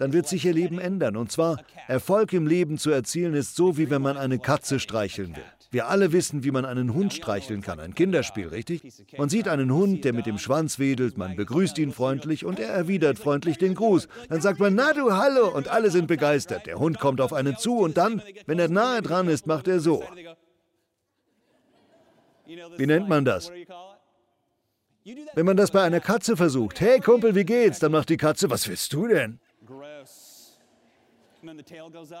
dann 0.00 0.14
wird 0.14 0.26
sich 0.26 0.46
Ihr 0.46 0.54
Leben 0.54 0.78
ändern. 0.78 1.14
Und 1.14 1.30
zwar, 1.30 1.62
Erfolg 1.86 2.32
im 2.32 2.46
Leben 2.46 2.78
zu 2.78 2.90
erzielen 2.90 3.34
ist 3.34 3.54
so, 3.54 3.76
wie 3.76 3.90
wenn 3.90 4.00
man 4.00 4.16
eine 4.16 4.38
Katze 4.38 4.80
streicheln 4.80 5.36
will. 5.36 5.44
Wir 5.70 5.88
alle 5.88 6.10
wissen, 6.12 6.42
wie 6.42 6.50
man 6.50 6.64
einen 6.64 6.94
Hund 6.94 7.12
streicheln 7.12 7.60
kann. 7.60 7.78
Ein 7.78 7.94
Kinderspiel, 7.94 8.48
richtig? 8.48 8.82
Man 9.18 9.28
sieht 9.28 9.46
einen 9.46 9.72
Hund, 9.72 10.04
der 10.04 10.14
mit 10.14 10.24
dem 10.24 10.38
Schwanz 10.38 10.78
wedelt, 10.78 11.18
man 11.18 11.36
begrüßt 11.36 11.78
ihn 11.78 11.92
freundlich 11.92 12.46
und 12.46 12.58
er 12.58 12.70
erwidert 12.70 13.18
freundlich 13.18 13.58
den 13.58 13.74
Gruß. 13.74 14.08
Dann 14.30 14.40
sagt 14.40 14.58
man, 14.58 14.74
na 14.74 14.94
du, 14.94 15.12
hallo, 15.12 15.48
und 15.48 15.68
alle 15.68 15.90
sind 15.90 16.08
begeistert. 16.08 16.66
Der 16.66 16.78
Hund 16.78 16.98
kommt 16.98 17.20
auf 17.20 17.34
einen 17.34 17.58
zu 17.58 17.76
und 17.76 17.98
dann, 17.98 18.22
wenn 18.46 18.58
er 18.58 18.68
nahe 18.68 19.02
dran 19.02 19.28
ist, 19.28 19.46
macht 19.46 19.68
er 19.68 19.80
so. 19.80 20.02
Wie 22.46 22.86
nennt 22.86 23.08
man 23.08 23.26
das? 23.26 23.52
Wenn 25.34 25.46
man 25.46 25.58
das 25.58 25.70
bei 25.70 25.82
einer 25.82 26.00
Katze 26.00 26.38
versucht, 26.38 26.80
hey 26.80 27.00
Kumpel, 27.00 27.34
wie 27.34 27.44
geht's? 27.44 27.78
Dann 27.78 27.92
macht 27.92 28.08
die 28.08 28.16
Katze, 28.16 28.48
was 28.48 28.66
willst 28.66 28.92
du 28.94 29.06
denn? 29.06 29.40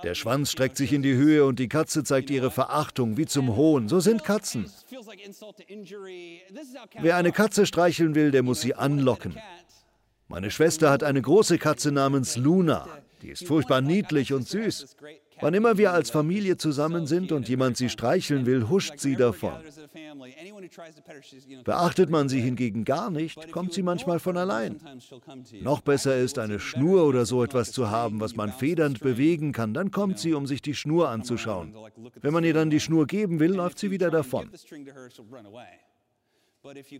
Der 0.02 0.14
Schwanz 0.14 0.50
streckt 0.50 0.76
sich 0.76 0.92
in 0.92 1.02
die 1.02 1.14
Höhe 1.14 1.44
und 1.44 1.58
die 1.58 1.68
Katze 1.68 2.04
zeigt 2.04 2.30
ihre 2.30 2.50
Verachtung 2.50 3.16
wie 3.16 3.26
zum 3.26 3.56
Hohn. 3.56 3.88
So 3.88 4.00
sind 4.00 4.24
Katzen. 4.24 4.70
Wer 7.00 7.16
eine 7.16 7.32
Katze 7.32 7.66
streicheln 7.66 8.14
will, 8.14 8.30
der 8.30 8.42
muss 8.42 8.60
sie 8.60 8.74
anlocken. 8.74 9.36
Meine 10.28 10.50
Schwester 10.50 10.90
hat 10.90 11.02
eine 11.02 11.20
große 11.20 11.58
Katze 11.58 11.92
namens 11.92 12.36
Luna. 12.36 12.86
Die 13.22 13.30
ist 13.30 13.46
furchtbar 13.46 13.80
niedlich 13.80 14.32
und 14.32 14.48
süß. 14.48 14.96
Wann 15.40 15.54
immer 15.54 15.78
wir 15.78 15.92
als 15.92 16.10
Familie 16.10 16.56
zusammen 16.56 17.06
sind 17.06 17.32
und 17.32 17.48
jemand 17.48 17.76
sie 17.76 17.88
streicheln 17.88 18.46
will, 18.46 18.68
huscht 18.68 18.98
sie 18.98 19.16
davon. 19.16 19.52
Beachtet 21.64 22.10
man 22.10 22.28
sie 22.28 22.40
hingegen 22.40 22.84
gar 22.84 23.10
nicht, 23.10 23.50
kommt 23.52 23.72
sie 23.72 23.82
manchmal 23.82 24.18
von 24.18 24.36
allein. 24.36 24.76
Noch 25.62 25.80
besser 25.80 26.16
ist, 26.16 26.38
eine 26.38 26.60
Schnur 26.60 27.06
oder 27.06 27.24
so 27.26 27.42
etwas 27.42 27.72
zu 27.72 27.90
haben, 27.90 28.20
was 28.20 28.36
man 28.36 28.52
federnd 28.52 29.00
bewegen 29.00 29.52
kann, 29.52 29.74
dann 29.74 29.90
kommt 29.90 30.18
sie, 30.18 30.34
um 30.34 30.46
sich 30.46 30.62
die 30.62 30.74
Schnur 30.74 31.08
anzuschauen. 31.08 31.74
Wenn 32.20 32.32
man 32.32 32.44
ihr 32.44 32.54
dann 32.54 32.70
die 32.70 32.80
Schnur 32.80 33.06
geben 33.06 33.40
will, 33.40 33.52
läuft 33.52 33.78
sie 33.78 33.90
wieder 33.90 34.10
davon. 34.10 34.50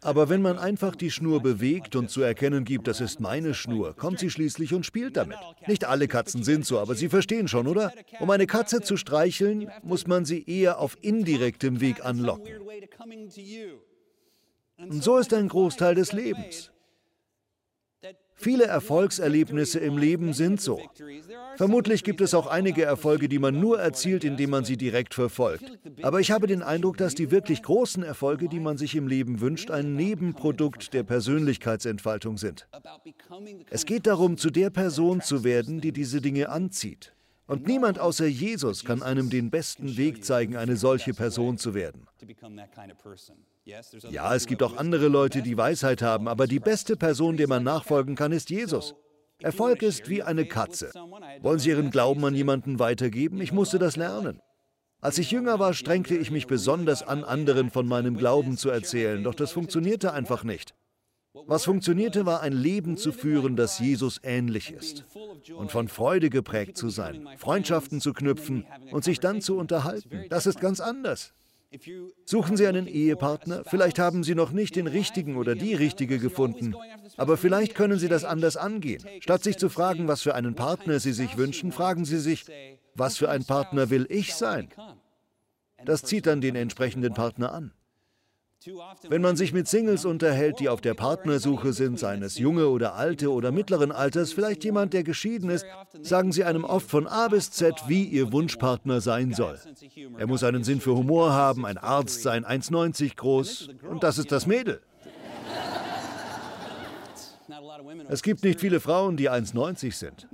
Aber 0.02 0.30
wenn 0.30 0.40
man 0.40 0.58
einfach 0.58 0.96
die 0.96 1.10
Schnur 1.10 1.42
bewegt 1.42 1.94
und 1.94 2.10
zu 2.10 2.22
erkennen 2.22 2.64
gibt, 2.64 2.86
das 2.86 3.00
ist 3.00 3.20
meine 3.20 3.52
Schnur, 3.52 3.94
kommt 3.94 4.18
sie 4.18 4.30
schließlich 4.30 4.72
und 4.72 4.86
spielt 4.86 5.16
damit. 5.16 5.36
Nicht 5.66 5.84
alle 5.84 6.08
Katzen 6.08 6.42
sind 6.42 6.64
so, 6.64 6.78
aber 6.78 6.94
Sie 6.94 7.10
verstehen 7.10 7.46
schon, 7.46 7.66
oder? 7.66 7.92
Um 8.20 8.30
eine 8.30 8.46
Katze 8.46 8.80
zu 8.80 8.96
streicheln, 8.96 9.70
muss 9.82 10.06
man 10.06 10.24
sie 10.24 10.44
eher 10.46 10.78
auf 10.78 10.96
indirektem 11.02 11.80
Weg 11.80 12.04
anlocken. 12.04 12.54
Und 14.78 15.04
so 15.04 15.18
ist 15.18 15.34
ein 15.34 15.48
Großteil 15.48 15.94
des 15.94 16.12
Lebens. 16.12 16.70
Viele 18.40 18.64
Erfolgserlebnisse 18.64 19.78
im 19.80 19.98
Leben 19.98 20.32
sind 20.32 20.62
so. 20.62 20.80
Vermutlich 21.56 22.04
gibt 22.04 22.22
es 22.22 22.32
auch 22.32 22.46
einige 22.46 22.82
Erfolge, 22.84 23.28
die 23.28 23.38
man 23.38 23.60
nur 23.60 23.78
erzielt, 23.78 24.24
indem 24.24 24.48
man 24.48 24.64
sie 24.64 24.78
direkt 24.78 25.12
verfolgt. 25.12 25.78
Aber 26.00 26.20
ich 26.20 26.30
habe 26.30 26.46
den 26.46 26.62
Eindruck, 26.62 26.96
dass 26.96 27.14
die 27.14 27.30
wirklich 27.30 27.62
großen 27.62 28.02
Erfolge, 28.02 28.48
die 28.48 28.60
man 28.60 28.78
sich 28.78 28.96
im 28.96 29.08
Leben 29.08 29.42
wünscht, 29.42 29.70
ein 29.70 29.94
Nebenprodukt 29.94 30.94
der 30.94 31.02
Persönlichkeitsentfaltung 31.02 32.38
sind. 32.38 32.66
Es 33.68 33.84
geht 33.84 34.06
darum, 34.06 34.38
zu 34.38 34.48
der 34.48 34.70
Person 34.70 35.20
zu 35.20 35.44
werden, 35.44 35.82
die 35.82 35.92
diese 35.92 36.22
Dinge 36.22 36.48
anzieht. 36.48 37.12
Und 37.46 37.66
niemand 37.66 37.98
außer 37.98 38.26
Jesus 38.26 38.84
kann 38.84 39.02
einem 39.02 39.28
den 39.28 39.50
besten 39.50 39.98
Weg 39.98 40.24
zeigen, 40.24 40.56
eine 40.56 40.76
solche 40.76 41.12
Person 41.12 41.58
zu 41.58 41.74
werden. 41.74 42.06
Ja, 43.64 44.34
es 44.34 44.46
gibt 44.46 44.62
auch 44.62 44.76
andere 44.76 45.08
Leute, 45.08 45.42
die 45.42 45.56
Weisheit 45.56 46.02
haben, 46.02 46.28
aber 46.28 46.46
die 46.46 46.60
beste 46.60 46.96
Person, 46.96 47.36
der 47.36 47.48
man 47.48 47.62
nachfolgen 47.62 48.14
kann, 48.14 48.32
ist 48.32 48.50
Jesus. 48.50 48.94
Erfolg 49.38 49.82
ist 49.82 50.08
wie 50.08 50.22
eine 50.22 50.46
Katze. 50.46 50.90
Wollen 51.40 51.58
Sie 51.58 51.70
Ihren 51.70 51.90
Glauben 51.90 52.24
an 52.24 52.34
jemanden 52.34 52.78
weitergeben? 52.78 53.40
Ich 53.40 53.52
musste 53.52 53.78
das 53.78 53.96
lernen. 53.96 54.40
Als 55.00 55.16
ich 55.16 55.30
jünger 55.30 55.58
war, 55.58 55.72
strengte 55.72 56.14
ich 56.14 56.30
mich 56.30 56.46
besonders 56.46 57.02
an, 57.02 57.24
anderen 57.24 57.70
von 57.70 57.86
meinem 57.86 58.18
Glauben 58.18 58.58
zu 58.58 58.68
erzählen, 58.68 59.22
doch 59.24 59.34
das 59.34 59.50
funktionierte 59.52 60.12
einfach 60.12 60.44
nicht. 60.44 60.74
Was 61.32 61.64
funktionierte, 61.64 62.26
war 62.26 62.40
ein 62.42 62.52
Leben 62.52 62.96
zu 62.96 63.12
führen, 63.12 63.56
das 63.56 63.78
Jesus 63.78 64.20
ähnlich 64.22 64.72
ist. 64.72 65.04
Und 65.56 65.70
von 65.70 65.88
Freude 65.88 66.28
geprägt 66.28 66.76
zu 66.76 66.90
sein, 66.90 67.26
Freundschaften 67.38 68.00
zu 68.00 68.12
knüpfen 68.12 68.66
und 68.90 69.04
sich 69.04 69.20
dann 69.20 69.40
zu 69.40 69.56
unterhalten. 69.56 70.24
Das 70.28 70.46
ist 70.46 70.60
ganz 70.60 70.80
anders. 70.80 71.32
Suchen 72.24 72.56
Sie 72.56 72.66
einen 72.66 72.88
Ehepartner? 72.88 73.62
Vielleicht 73.64 73.98
haben 74.00 74.24
Sie 74.24 74.34
noch 74.34 74.50
nicht 74.50 74.74
den 74.74 74.88
richtigen 74.88 75.36
oder 75.36 75.54
die 75.54 75.74
richtige 75.74 76.18
gefunden. 76.18 76.74
Aber 77.16 77.36
vielleicht 77.36 77.76
können 77.76 77.98
Sie 77.98 78.08
das 78.08 78.24
anders 78.24 78.56
angehen. 78.56 79.04
Statt 79.20 79.44
sich 79.44 79.56
zu 79.56 79.68
fragen, 79.68 80.08
was 80.08 80.22
für 80.22 80.34
einen 80.34 80.56
Partner 80.56 80.98
Sie 80.98 81.12
sich 81.12 81.36
wünschen, 81.36 81.70
fragen 81.70 82.04
Sie 82.04 82.18
sich, 82.18 82.44
was 82.94 83.18
für 83.18 83.30
ein 83.30 83.44
Partner 83.44 83.88
will 83.90 84.06
ich 84.08 84.34
sein? 84.34 84.68
Das 85.84 86.02
zieht 86.02 86.26
dann 86.26 86.40
den 86.40 86.56
entsprechenden 86.56 87.14
Partner 87.14 87.52
an. 87.52 87.72
Wenn 89.08 89.22
man 89.22 89.36
sich 89.36 89.54
mit 89.54 89.68
Singles 89.68 90.04
unterhält, 90.04 90.60
die 90.60 90.68
auf 90.68 90.82
der 90.82 90.92
Partnersuche 90.92 91.72
sind, 91.72 91.98
seien 91.98 92.22
es 92.22 92.36
junge 92.36 92.68
oder 92.68 92.94
alte 92.94 93.32
oder 93.32 93.52
mittleren 93.52 93.90
Alters, 93.90 94.34
vielleicht 94.34 94.64
jemand, 94.64 94.92
der 94.92 95.02
geschieden 95.02 95.48
ist, 95.48 95.64
sagen 96.02 96.30
sie 96.30 96.44
einem 96.44 96.64
oft 96.64 96.90
von 96.90 97.06
A 97.06 97.28
bis 97.28 97.50
Z, 97.50 97.74
wie 97.86 98.04
ihr 98.04 98.32
Wunschpartner 98.32 99.00
sein 99.00 99.32
soll. 99.32 99.58
Er 100.18 100.26
muss 100.26 100.44
einen 100.44 100.62
Sinn 100.62 100.80
für 100.80 100.94
Humor 100.94 101.32
haben, 101.32 101.64
ein 101.64 101.78
Arzt 101.78 102.22
sein, 102.22 102.44
1,90 102.44 103.16
groß 103.16 103.70
und 103.88 104.02
das 104.02 104.18
ist 104.18 104.30
das 104.30 104.46
Mädel. 104.46 104.82
Es 108.08 108.22
gibt 108.22 108.42
nicht 108.44 108.60
viele 108.60 108.80
Frauen, 108.80 109.16
die 109.16 109.30
1,90 109.30 109.92
sind. 109.92 110.28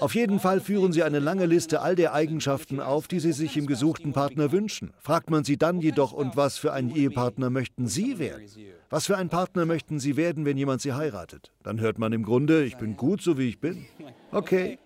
Auf 0.00 0.14
jeden 0.14 0.40
Fall 0.40 0.60
führen 0.60 0.92
sie 0.92 1.02
eine 1.02 1.18
lange 1.18 1.46
Liste 1.46 1.80
all 1.80 1.94
der 1.94 2.14
Eigenschaften 2.14 2.80
auf, 2.80 3.08
die 3.08 3.20
sie 3.20 3.32
sich 3.32 3.56
im 3.56 3.66
gesuchten 3.66 4.12
Partner 4.12 4.52
wünschen. 4.52 4.92
Fragt 4.98 5.30
man 5.30 5.44
sie 5.44 5.56
dann 5.56 5.80
jedoch, 5.80 6.12
und 6.12 6.36
was 6.36 6.58
für 6.58 6.72
einen 6.72 6.94
Ehepartner 6.94 7.50
möchten 7.50 7.86
sie 7.86 8.18
werden? 8.18 8.46
Was 8.90 9.06
für 9.06 9.16
ein 9.16 9.28
Partner 9.28 9.66
möchten 9.66 9.98
sie 9.98 10.16
werden, 10.16 10.44
wenn 10.44 10.56
jemand 10.56 10.80
sie 10.80 10.92
heiratet? 10.92 11.52
Dann 11.62 11.80
hört 11.80 11.98
man 11.98 12.12
im 12.12 12.22
Grunde, 12.22 12.64
ich 12.64 12.76
bin 12.76 12.96
gut, 12.96 13.22
so 13.22 13.38
wie 13.38 13.48
ich 13.48 13.60
bin. 13.60 13.86
Okay, 14.30 14.78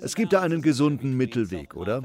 es 0.00 0.14
gibt 0.14 0.32
da 0.32 0.40
einen 0.40 0.62
gesunden 0.62 1.16
Mittelweg, 1.16 1.76
oder? 1.76 2.02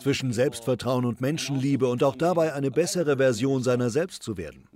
Zwischen 0.00 0.32
Selbstvertrauen 0.32 1.04
und 1.04 1.20
Menschenliebe 1.20 1.86
und 1.86 2.02
auch 2.02 2.16
dabei 2.16 2.54
eine 2.54 2.70
bessere 2.70 3.18
Version 3.18 3.62
seiner 3.62 3.90
selbst 3.90 4.22
zu 4.22 4.38
werden. 4.38 4.66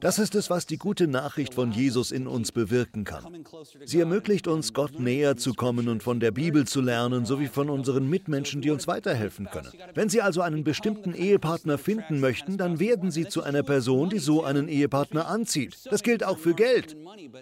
Das 0.00 0.18
ist 0.18 0.34
es, 0.34 0.48
was 0.48 0.66
die 0.66 0.78
gute 0.78 1.06
Nachricht 1.06 1.54
von 1.54 1.70
Jesus 1.70 2.12
in 2.12 2.26
uns 2.26 2.50
bewirken 2.50 3.04
kann. 3.04 3.44
Sie 3.84 4.00
ermöglicht 4.00 4.48
uns, 4.48 4.72
Gott 4.72 4.98
näher 4.98 5.36
zu 5.36 5.52
kommen 5.52 5.88
und 5.88 6.02
von 6.02 6.18
der 6.18 6.30
Bibel 6.30 6.66
zu 6.66 6.80
lernen, 6.80 7.26
sowie 7.26 7.48
von 7.48 7.68
unseren 7.68 8.08
Mitmenschen, 8.08 8.62
die 8.62 8.70
uns 8.70 8.86
weiterhelfen 8.86 9.48
können. 9.50 9.72
Wenn 9.94 10.08
Sie 10.08 10.22
also 10.22 10.40
einen 10.40 10.64
bestimmten 10.64 11.12
Ehepartner 11.12 11.76
finden 11.76 12.20
möchten, 12.20 12.56
dann 12.56 12.80
werden 12.80 13.10
Sie 13.10 13.26
zu 13.26 13.42
einer 13.42 13.62
Person, 13.62 14.08
die 14.08 14.18
so 14.18 14.44
einen 14.44 14.68
Ehepartner 14.68 15.28
anzieht. 15.28 15.76
Das 15.90 16.02
gilt 16.02 16.24
auch 16.24 16.38
für 16.38 16.54
Geld. 16.54 16.96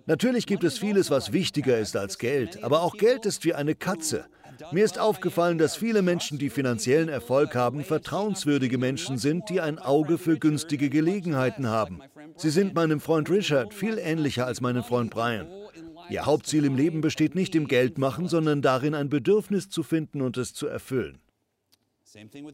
Natürlich 0.06 0.46
gibt 0.46 0.64
es 0.64 0.78
vieles, 0.78 1.10
was 1.10 1.32
wichtiger 1.32 1.78
ist 1.78 1.96
als 1.96 2.18
Geld, 2.18 2.64
aber 2.64 2.82
auch 2.82 2.96
Geld 2.96 3.26
ist 3.26 3.44
wie 3.44 3.54
eine 3.54 3.74
Karte 3.74 3.91
Katze. 3.92 4.24
Mir 4.72 4.86
ist 4.86 4.98
aufgefallen, 4.98 5.58
dass 5.58 5.76
viele 5.76 6.00
Menschen, 6.00 6.38
die 6.38 6.48
finanziellen 6.48 7.10
Erfolg 7.10 7.54
haben, 7.54 7.84
vertrauenswürdige 7.84 8.78
Menschen 8.78 9.18
sind, 9.18 9.50
die 9.50 9.60
ein 9.60 9.78
Auge 9.78 10.16
für 10.16 10.38
günstige 10.38 10.88
Gelegenheiten 10.88 11.66
haben. 11.66 12.00
Sie 12.36 12.48
sind 12.48 12.74
meinem 12.74 13.00
Freund 13.00 13.28
Richard 13.28 13.74
viel 13.74 13.98
ähnlicher 13.98 14.46
als 14.46 14.62
meinem 14.62 14.82
Freund 14.82 15.10
Brian. 15.10 15.46
Ihr 16.08 16.24
Hauptziel 16.24 16.64
im 16.64 16.74
Leben 16.74 17.02
besteht 17.02 17.34
nicht 17.34 17.54
im 17.54 17.68
Geldmachen, 17.68 18.28
sondern 18.28 18.62
darin, 18.62 18.94
ein 18.94 19.10
Bedürfnis 19.10 19.68
zu 19.68 19.82
finden 19.82 20.22
und 20.22 20.38
es 20.38 20.54
zu 20.54 20.66
erfüllen. 20.66 21.18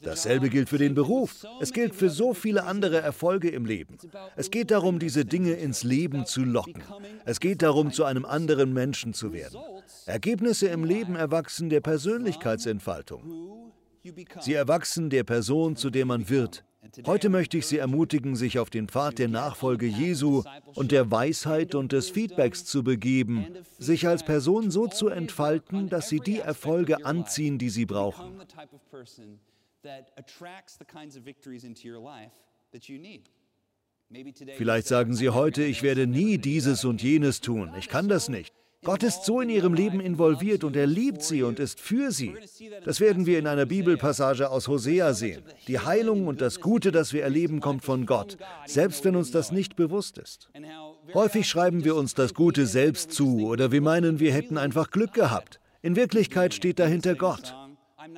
Dasselbe 0.01 0.49
gilt 0.49 0.69
für 0.69 0.77
den 0.77 0.95
Beruf. 0.95 1.45
Es 1.59 1.73
gilt 1.73 1.93
für 1.93 2.09
so 2.09 2.33
viele 2.33 2.63
andere 2.63 3.01
Erfolge 3.01 3.49
im 3.49 3.65
Leben. 3.65 3.97
Es 4.35 4.51
geht 4.51 4.71
darum, 4.71 4.99
diese 4.99 5.25
Dinge 5.25 5.53
ins 5.53 5.83
Leben 5.83 6.25
zu 6.25 6.43
locken. 6.43 6.83
Es 7.25 7.39
geht 7.39 7.61
darum, 7.61 7.91
zu 7.91 8.05
einem 8.05 8.25
anderen 8.25 8.73
Menschen 8.73 9.13
zu 9.13 9.33
werden. 9.33 9.59
Ergebnisse 10.05 10.67
im 10.67 10.83
Leben 10.83 11.15
erwachsen 11.15 11.69
der 11.69 11.81
Persönlichkeitsentfaltung. 11.81 13.71
Sie 14.39 14.53
erwachsen 14.53 15.09
der 15.09 15.23
Person, 15.23 15.75
zu 15.75 15.89
der 15.89 16.05
man 16.05 16.29
wird. 16.29 16.63
Heute 17.05 17.29
möchte 17.29 17.57
ich 17.57 17.67
Sie 17.67 17.77
ermutigen, 17.77 18.35
sich 18.35 18.57
auf 18.57 18.69
den 18.69 18.87
Pfad 18.87 19.19
der 19.19 19.27
Nachfolge 19.27 19.85
Jesu 19.85 20.43
und 20.75 20.91
der 20.91 21.11
Weisheit 21.11 21.75
und 21.75 21.91
des 21.91 22.09
Feedbacks 22.09 22.65
zu 22.65 22.83
begeben, 22.83 23.45
sich 23.77 24.07
als 24.07 24.23
Person 24.23 24.71
so 24.71 24.87
zu 24.87 25.09
entfalten, 25.09 25.89
dass 25.89 26.09
Sie 26.09 26.19
die 26.19 26.39
Erfolge 26.39 27.05
anziehen, 27.05 27.57
die 27.57 27.69
Sie 27.69 27.85
brauchen. 27.85 28.41
Vielleicht 34.57 34.87
sagen 34.87 35.15
Sie 35.15 35.29
heute, 35.29 35.63
ich 35.63 35.83
werde 35.83 36.07
nie 36.07 36.37
dieses 36.37 36.85
und 36.85 37.03
jenes 37.03 37.41
tun. 37.41 37.71
Ich 37.77 37.87
kann 37.87 38.07
das 38.07 38.29
nicht. 38.29 38.53
Gott 38.85 39.03
ist 39.03 39.25
so 39.25 39.41
in 39.41 39.49
Ihrem 39.49 39.73
Leben 39.73 39.99
involviert 39.99 40.63
und 40.63 40.75
er 40.77 40.87
liebt 40.87 41.21
Sie 41.21 41.43
und 41.43 41.59
ist 41.59 41.81
für 41.81 42.11
Sie. 42.11 42.33
Das 42.85 43.01
werden 43.01 43.25
wir 43.25 43.37
in 43.37 43.45
einer 43.45 43.65
Bibelpassage 43.65 44.49
aus 44.49 44.69
Hosea 44.69 45.13
sehen. 45.13 45.43
Die 45.67 45.79
Heilung 45.79 46.27
und 46.27 46.39
das 46.39 46.61
Gute, 46.61 46.93
das 46.93 47.11
wir 47.11 47.23
erleben, 47.23 47.59
kommt 47.59 47.83
von 47.83 48.05
Gott, 48.05 48.37
selbst 48.65 49.03
wenn 49.03 49.17
uns 49.17 49.31
das 49.31 49.51
nicht 49.51 49.75
bewusst 49.75 50.17
ist. 50.17 50.49
Häufig 51.13 51.47
schreiben 51.47 51.83
wir 51.83 51.95
uns 51.95 52.13
das 52.13 52.33
Gute 52.33 52.65
selbst 52.65 53.11
zu 53.11 53.47
oder 53.47 53.73
wir 53.73 53.81
meinen, 53.81 54.19
wir 54.19 54.31
hätten 54.31 54.57
einfach 54.57 54.91
Glück 54.91 55.13
gehabt. 55.13 55.59
In 55.81 55.97
Wirklichkeit 55.97 56.53
steht 56.53 56.79
dahinter 56.79 57.15
Gott. 57.15 57.53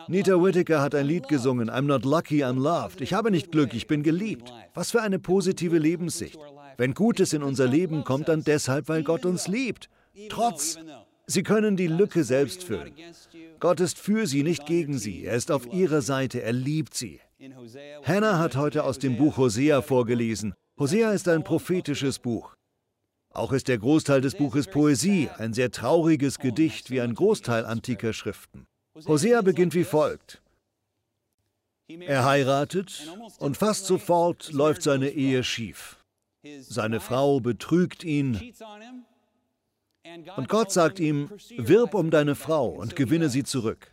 Nita 0.08 0.41
Whittaker 0.44 0.80
hat 0.80 0.94
ein 0.94 1.08
Lied 1.08 1.27
gesungen, 1.27 1.72
I'm 1.72 1.82
not 1.82 2.06
lucky, 2.06 2.44
I'm 2.44 2.62
loved. 2.62 3.01
Ich 3.01 3.13
habe 3.13 3.32
nicht 3.32 3.51
Glück, 3.51 3.74
ich 3.74 3.88
bin 3.88 4.03
geliebt. 4.03 4.53
Was 4.75 4.91
für 4.91 5.01
eine 5.01 5.18
positive 5.18 5.80
Lebenssicht. 5.80 6.39
Wenn 6.77 6.94
Gutes 6.94 7.34
in 7.34 7.41
unser 7.41 7.68
Leben 7.68 8.03
kommt, 8.03 8.30
dann 8.30 8.44
deshalb, 8.44 8.89
weil 8.89 9.03
Gott 9.03 9.25
uns 9.25 9.48
liebt. 9.48 9.89
Trotz, 10.30 10.77
Sie 11.27 11.44
können 11.44 11.77
die 11.77 11.88
Lücke 11.88 12.24
selbst 12.24 12.63
füllen. 12.63 12.94
Gott 13.60 13.80
ist 13.80 13.98
für 13.98 14.27
Sie, 14.27 14.44
nicht 14.44 14.65
gegen 14.65 14.98
Sie. 14.98 15.25
Er 15.25 15.36
ist 15.36 15.51
auf 15.51 15.72
Ihrer 15.72 16.01
Seite, 16.01 16.41
er 16.41 16.53
liebt 16.53 16.94
Sie. 16.94 17.22
Hannah 18.03 18.38
hat 18.38 18.56
heute 18.56 18.84
aus 18.84 19.00
dem 19.00 19.18
Buch 19.18 19.38
Hosea 19.38 19.82
vorgelesen. 19.82 20.53
Hosea 20.77 21.12
ist 21.12 21.27
ein 21.27 21.44
prophetisches 21.44 22.20
Buch. 22.20 22.56
Auch 23.34 23.53
ist 23.53 23.68
der 23.70 23.77
Großteil 23.77 24.20
des 24.20 24.36
Buches 24.36 24.68
Poesie, 24.68 25.30
ein 25.38 25.53
sehr 25.53 25.72
trauriges 25.72 26.38
Gedicht 26.38 26.89
wie 26.89 27.00
ein 27.00 27.15
Großteil 27.15 27.65
antiker 27.65 28.12
Schriften. 28.13 28.65
Hosea 29.08 29.41
beginnt 29.41 29.74
wie 29.74 29.86
folgt. 29.86 30.41
Er 31.88 32.25
heiratet 32.25 33.08
und 33.39 33.58
fast 33.58 33.86
sofort 33.86 34.51
läuft 34.51 34.82
seine 34.82 35.10
Ehe 35.10 35.44
schief. 35.44 35.98
Seine 36.62 37.00
Frau 37.00 37.39
betrügt 37.39 38.03
ihn 38.03 38.53
Und 40.36 40.50
Gott 40.50 40.72
sagt 40.72 41.00
ihm, 41.00 41.29
wirb 41.58 41.93
um 41.93 42.10
deine 42.10 42.36
Frau 42.36 42.70
und 42.70 42.96
gewinne 42.96 43.29
sie 43.29 43.43
zurück. 43.43 43.90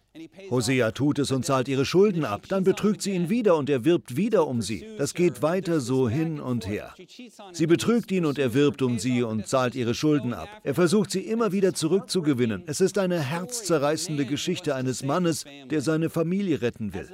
Hosea 0.50 0.90
tut 0.92 1.18
es 1.18 1.30
und 1.30 1.44
zahlt 1.44 1.68
ihre 1.68 1.84
Schulden 1.84 2.24
ab, 2.24 2.42
dann 2.48 2.64
betrügt 2.64 3.02
sie 3.02 3.12
ihn 3.12 3.28
wieder 3.28 3.56
und 3.56 3.70
er 3.70 3.84
wirbt 3.84 4.16
wieder 4.16 4.46
um 4.46 4.62
sie. 4.62 4.86
Das 4.96 5.14
geht 5.14 5.42
weiter 5.42 5.80
so 5.80 6.08
hin 6.08 6.40
und 6.40 6.66
her. 6.66 6.94
Sie 7.52 7.66
betrügt 7.66 8.10
ihn 8.10 8.24
und 8.24 8.38
er 8.38 8.54
wirbt 8.54 8.82
um 8.82 8.98
sie 8.98 9.22
und 9.22 9.46
zahlt 9.46 9.74
ihre 9.74 9.94
Schulden 9.94 10.32
ab. 10.32 10.48
Er 10.64 10.74
versucht 10.74 11.10
sie 11.10 11.20
immer 11.20 11.52
wieder 11.52 11.74
zurückzugewinnen. 11.74 12.64
Es 12.66 12.80
ist 12.80 12.98
eine 12.98 13.20
herzzerreißende 13.20 14.24
Geschichte 14.24 14.74
eines 14.74 15.04
Mannes, 15.04 15.44
der 15.70 15.82
seine 15.82 16.10
Familie 16.10 16.62
retten 16.62 16.94
will. 16.94 17.08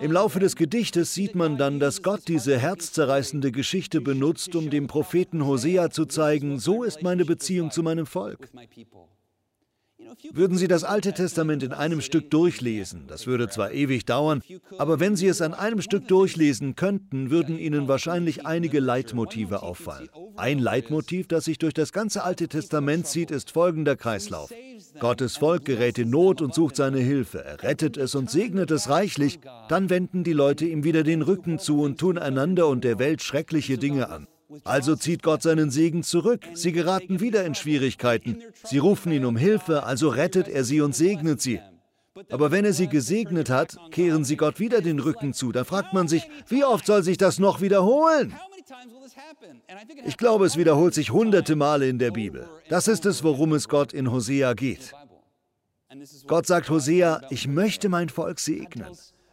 Im 0.00 0.12
Laufe 0.12 0.40
des 0.40 0.56
Gedichtes 0.56 1.14
sieht 1.14 1.34
man 1.34 1.56
dann, 1.56 1.80
dass 1.80 2.02
Gott 2.02 2.28
diese 2.28 2.58
herzzerreißende 2.58 3.50
Geschichte 3.50 4.00
benutzt, 4.00 4.54
um 4.54 4.70
dem 4.70 4.86
Propheten 4.86 5.46
Hosea 5.46 5.90
zu 5.90 6.06
zeigen, 6.06 6.58
so 6.58 6.84
ist 6.84 7.02
meine 7.02 7.24
Beziehung 7.24 7.70
zu 7.70 7.82
meinem 7.82 8.06
Volk. 8.06 8.50
Würden 10.32 10.56
Sie 10.56 10.68
das 10.68 10.84
Alte 10.84 11.12
Testament 11.12 11.62
in 11.62 11.72
einem 11.72 12.00
Stück 12.00 12.30
durchlesen, 12.30 13.04
das 13.06 13.26
würde 13.26 13.48
zwar 13.48 13.72
ewig 13.72 14.04
dauern, 14.04 14.42
aber 14.78 15.00
wenn 15.00 15.16
Sie 15.16 15.26
es 15.26 15.40
an 15.42 15.54
einem 15.54 15.80
Stück 15.82 16.08
durchlesen 16.08 16.76
könnten, 16.76 17.30
würden 17.30 17.58
Ihnen 17.58 17.88
wahrscheinlich 17.88 18.46
einige 18.46 18.80
Leitmotive 18.80 19.62
auffallen. 19.62 20.08
Ein 20.36 20.58
Leitmotiv, 20.58 21.28
das 21.28 21.44
sich 21.44 21.58
durch 21.58 21.74
das 21.74 21.92
ganze 21.92 22.24
Alte 22.24 22.48
Testament 22.48 23.06
zieht, 23.06 23.30
ist 23.30 23.50
folgender 23.50 23.96
Kreislauf. 23.96 24.50
Gottes 24.98 25.36
Volk 25.36 25.64
gerät 25.64 25.98
in 25.98 26.10
Not 26.10 26.40
und 26.40 26.54
sucht 26.54 26.76
seine 26.76 26.98
Hilfe. 26.98 27.44
Er 27.44 27.62
rettet 27.62 27.96
es 27.96 28.14
und 28.14 28.30
segnet 28.30 28.70
es 28.70 28.88
reichlich. 28.88 29.38
Dann 29.68 29.90
wenden 29.90 30.24
die 30.24 30.32
Leute 30.32 30.66
ihm 30.66 30.84
wieder 30.84 31.02
den 31.02 31.22
Rücken 31.22 31.58
zu 31.58 31.80
und 31.82 31.98
tun 31.98 32.18
einander 32.18 32.68
und 32.68 32.84
der 32.84 32.98
Welt 32.98 33.22
schreckliche 33.22 33.78
Dinge 33.78 34.08
an. 34.08 34.26
Also 34.64 34.96
zieht 34.96 35.22
Gott 35.22 35.42
seinen 35.42 35.70
Segen 35.70 36.02
zurück. 36.02 36.42
Sie 36.54 36.72
geraten 36.72 37.20
wieder 37.20 37.44
in 37.44 37.54
Schwierigkeiten. 37.54 38.42
Sie 38.64 38.78
rufen 38.78 39.12
ihn 39.12 39.24
um 39.24 39.36
Hilfe, 39.36 39.84
also 39.84 40.08
rettet 40.08 40.48
er 40.48 40.64
sie 40.64 40.80
und 40.80 40.94
segnet 40.94 41.40
sie. 41.40 41.60
Aber 42.30 42.50
wenn 42.50 42.64
er 42.64 42.72
sie 42.72 42.88
gesegnet 42.88 43.50
hat, 43.50 43.76
kehren 43.90 44.24
sie 44.24 44.36
Gott 44.36 44.58
wieder 44.58 44.80
den 44.80 44.98
Rücken 44.98 45.32
zu. 45.32 45.52
Da 45.52 45.64
fragt 45.64 45.92
man 45.92 46.08
sich, 46.08 46.28
wie 46.48 46.64
oft 46.64 46.84
soll 46.84 47.02
sich 47.02 47.16
das 47.16 47.38
noch 47.38 47.60
wiederholen? 47.60 48.34
Ich 50.04 50.16
glaube, 50.16 50.46
es 50.46 50.56
wiederholt 50.56 50.94
sich 50.94 51.10
hunderte 51.10 51.56
Male 51.56 51.88
in 51.88 51.98
der 51.98 52.10
Bibel. 52.10 52.48
Das 52.68 52.88
ist 52.88 53.06
es, 53.06 53.22
worum 53.22 53.52
es 53.52 53.68
Gott 53.68 53.92
in 53.92 54.10
Hosea 54.10 54.54
geht. 54.54 54.92
Gott 56.26 56.46
sagt 56.46 56.70
Hosea, 56.70 57.22
ich 57.30 57.48
möchte 57.48 57.88
mein 57.88 58.08
Volk 58.08 58.38
segnen. 58.38 58.86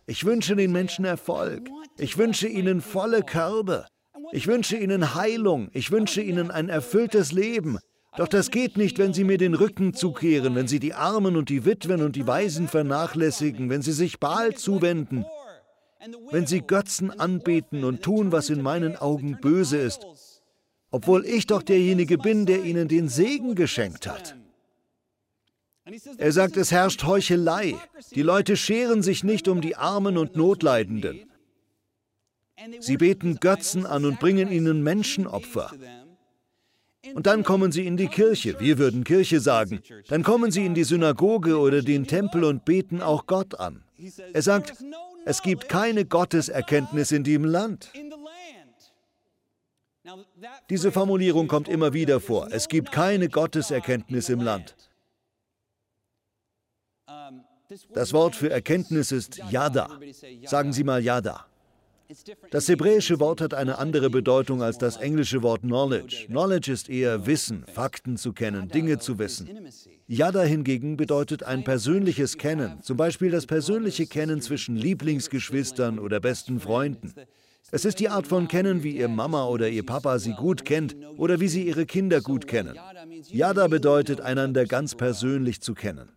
Ich 0.06 0.24
wünsche 0.26 0.56
den 0.56 0.72
Menschen 0.72 1.06
Erfolg. 1.06 1.70
Ich 1.98 2.18
wünsche 2.18 2.48
ihnen 2.48 2.82
volle 2.82 3.24
Körbe. 3.24 3.86
Ich 4.32 4.48
wünsche 4.48 4.78
ihnen 4.78 5.16
Heilung. 5.16 5.70
Ich 5.74 5.92
wünsche 5.92 6.22
ihnen 6.22 6.52
ein 6.52 6.70
erfülltes 6.70 7.32
Leben. 7.32 7.80
Doch 8.18 8.28
das 8.28 8.50
geht 8.50 8.78
nicht, 8.78 8.98
wenn 8.98 9.14
sie 9.14 9.24
mir 9.24 9.38
den 9.38 9.54
Rücken 9.54 9.94
zukehren, 9.94 10.56
wenn 10.56 10.68
sie 10.68 10.80
die 10.80 10.94
Armen 10.94 11.36
und 11.36 11.50
die 11.50 11.66
Witwen 11.66 12.02
und 12.02 12.16
die 12.16 12.26
Waisen 12.26 12.68
vernachlässigen, 12.68 13.70
wenn 13.70 13.84
sie 13.84 13.92
sich 13.92 14.20
Baal 14.20 14.56
zuwenden, 14.56 15.24
wenn 16.32 16.48
sie 16.48 16.62
Götzen 16.62 17.12
anbeten 17.20 17.84
und 17.84 18.02
tun, 18.02 18.32
was 18.32 18.50
in 18.50 18.62
meinen 18.62 18.96
Augen 18.96 19.38
böse 19.40 19.78
ist, 19.78 20.06
obwohl 20.90 21.26
ich 21.26 21.46
doch 21.46 21.62
derjenige 21.62 22.18
bin, 22.18 22.48
der 22.48 22.64
ihnen 22.64 22.88
den 22.88 23.08
Segen 23.08 23.54
geschenkt 23.54 24.08
hat. 24.08 24.36
Er 26.18 26.32
sagt, 26.32 26.58
es 26.58 26.72
herrscht 26.72 27.04
Heuchelei. 27.04 27.76
Die 28.16 28.22
Leute 28.22 28.58
scheren 28.58 29.04
sich 29.04 29.24
nicht 29.24 29.48
um 29.48 29.62
die 29.62 29.76
Armen 29.76 30.18
und 30.18 30.36
Notleidenden. 30.36 31.30
Sie 32.80 32.98
beten 32.98 33.40
Götzen 33.40 33.86
an 33.86 34.06
und 34.06 34.20
bringen 34.20 34.52
ihnen 34.52 34.84
Menschenopfer. 34.84 35.72
Und 37.14 37.28
dann 37.28 37.44
kommen 37.44 37.72
sie 37.72 37.86
in 37.86 37.98
die 37.98 38.08
Kirche, 38.08 38.60
wir 38.60 38.78
würden 38.78 39.04
Kirche 39.04 39.40
sagen. 39.40 39.82
Dann 40.08 40.24
kommen 40.24 40.52
sie 40.52 40.66
in 40.66 40.74
die 40.74 40.84
Synagoge 40.84 41.58
oder 41.58 41.82
den 41.82 42.08
Tempel 42.08 42.44
und 42.44 42.66
beten 42.66 43.02
auch 43.02 43.28
Gott 43.28 43.60
an. 43.60 43.84
Er 44.34 44.42
sagt, 44.42 44.74
es 45.26 45.42
gibt 45.42 45.70
keine 45.70 46.06
Gotteserkenntnis 46.06 47.12
in 47.12 47.24
diesem 47.24 47.46
Land. 47.46 47.92
Diese 50.70 50.92
Formulierung 50.92 51.48
kommt 51.48 51.68
immer 51.68 51.94
wieder 51.94 52.20
vor. 52.20 52.48
Es 52.52 52.68
gibt 52.68 52.92
keine 52.92 53.30
Gotteserkenntnis 53.30 54.30
im 54.30 54.42
Land. 54.42 54.76
Das 57.94 58.14
Wort 58.14 58.36
für 58.36 58.50
Erkenntnis 58.50 59.12
ist 59.12 59.38
Yada. 59.50 60.00
Sagen 60.46 60.72
Sie 60.72 60.84
mal 60.84 61.04
Yada. 61.04 61.46
Das 62.52 62.68
hebräische 62.70 63.20
Wort 63.20 63.42
hat 63.42 63.54
eine 63.54 63.78
andere 63.78 64.10
Bedeutung 64.10 64.62
als 64.62 64.78
das 64.78 64.98
englische 64.98 65.44
Wort 65.44 65.62
Knowledge. 65.62 66.26
Knowledge 66.28 66.72
ist 66.72 66.90
eher 66.90 67.26
Wissen, 67.26 67.66
Fakten 67.74 68.18
zu 68.18 68.34
kennen, 68.34 68.70
Dinge 68.70 69.00
zu 69.00 69.20
wissen. 69.20 69.50
Yada 70.08 70.44
hingegen 70.44 70.96
bedeutet 70.96 71.44
ein 71.44 71.64
persönliches 71.64 72.38
Kennen, 72.38 72.82
zum 72.82 72.96
Beispiel 72.98 73.32
das 73.32 73.46
persönliche 73.46 74.08
Kennen 74.08 74.42
zwischen 74.42 74.78
Lieblingsgeschwistern 74.78 76.00
oder 76.00 76.20
besten 76.20 76.60
Freunden. 76.60 77.14
Es 77.72 77.84
ist 77.84 78.00
die 78.00 78.08
Art 78.08 78.28
von 78.28 78.48
Kennen, 78.48 78.84
wie 78.84 78.96
Ihr 78.96 79.10
Mama 79.10 79.46
oder 79.46 79.68
Ihr 79.68 79.86
Papa 79.86 80.20
Sie 80.20 80.34
gut 80.34 80.64
kennt 80.64 80.96
oder 81.18 81.42
wie 81.42 81.50
Sie 81.50 81.68
Ihre 81.68 81.86
Kinder 81.86 82.22
gut 82.22 82.48
kennen. 82.48 82.80
Yada 83.30 83.68
bedeutet, 83.68 84.22
einander 84.22 84.66
ganz 84.66 84.96
persönlich 84.96 85.62
zu 85.62 85.74
kennen. 85.74 86.10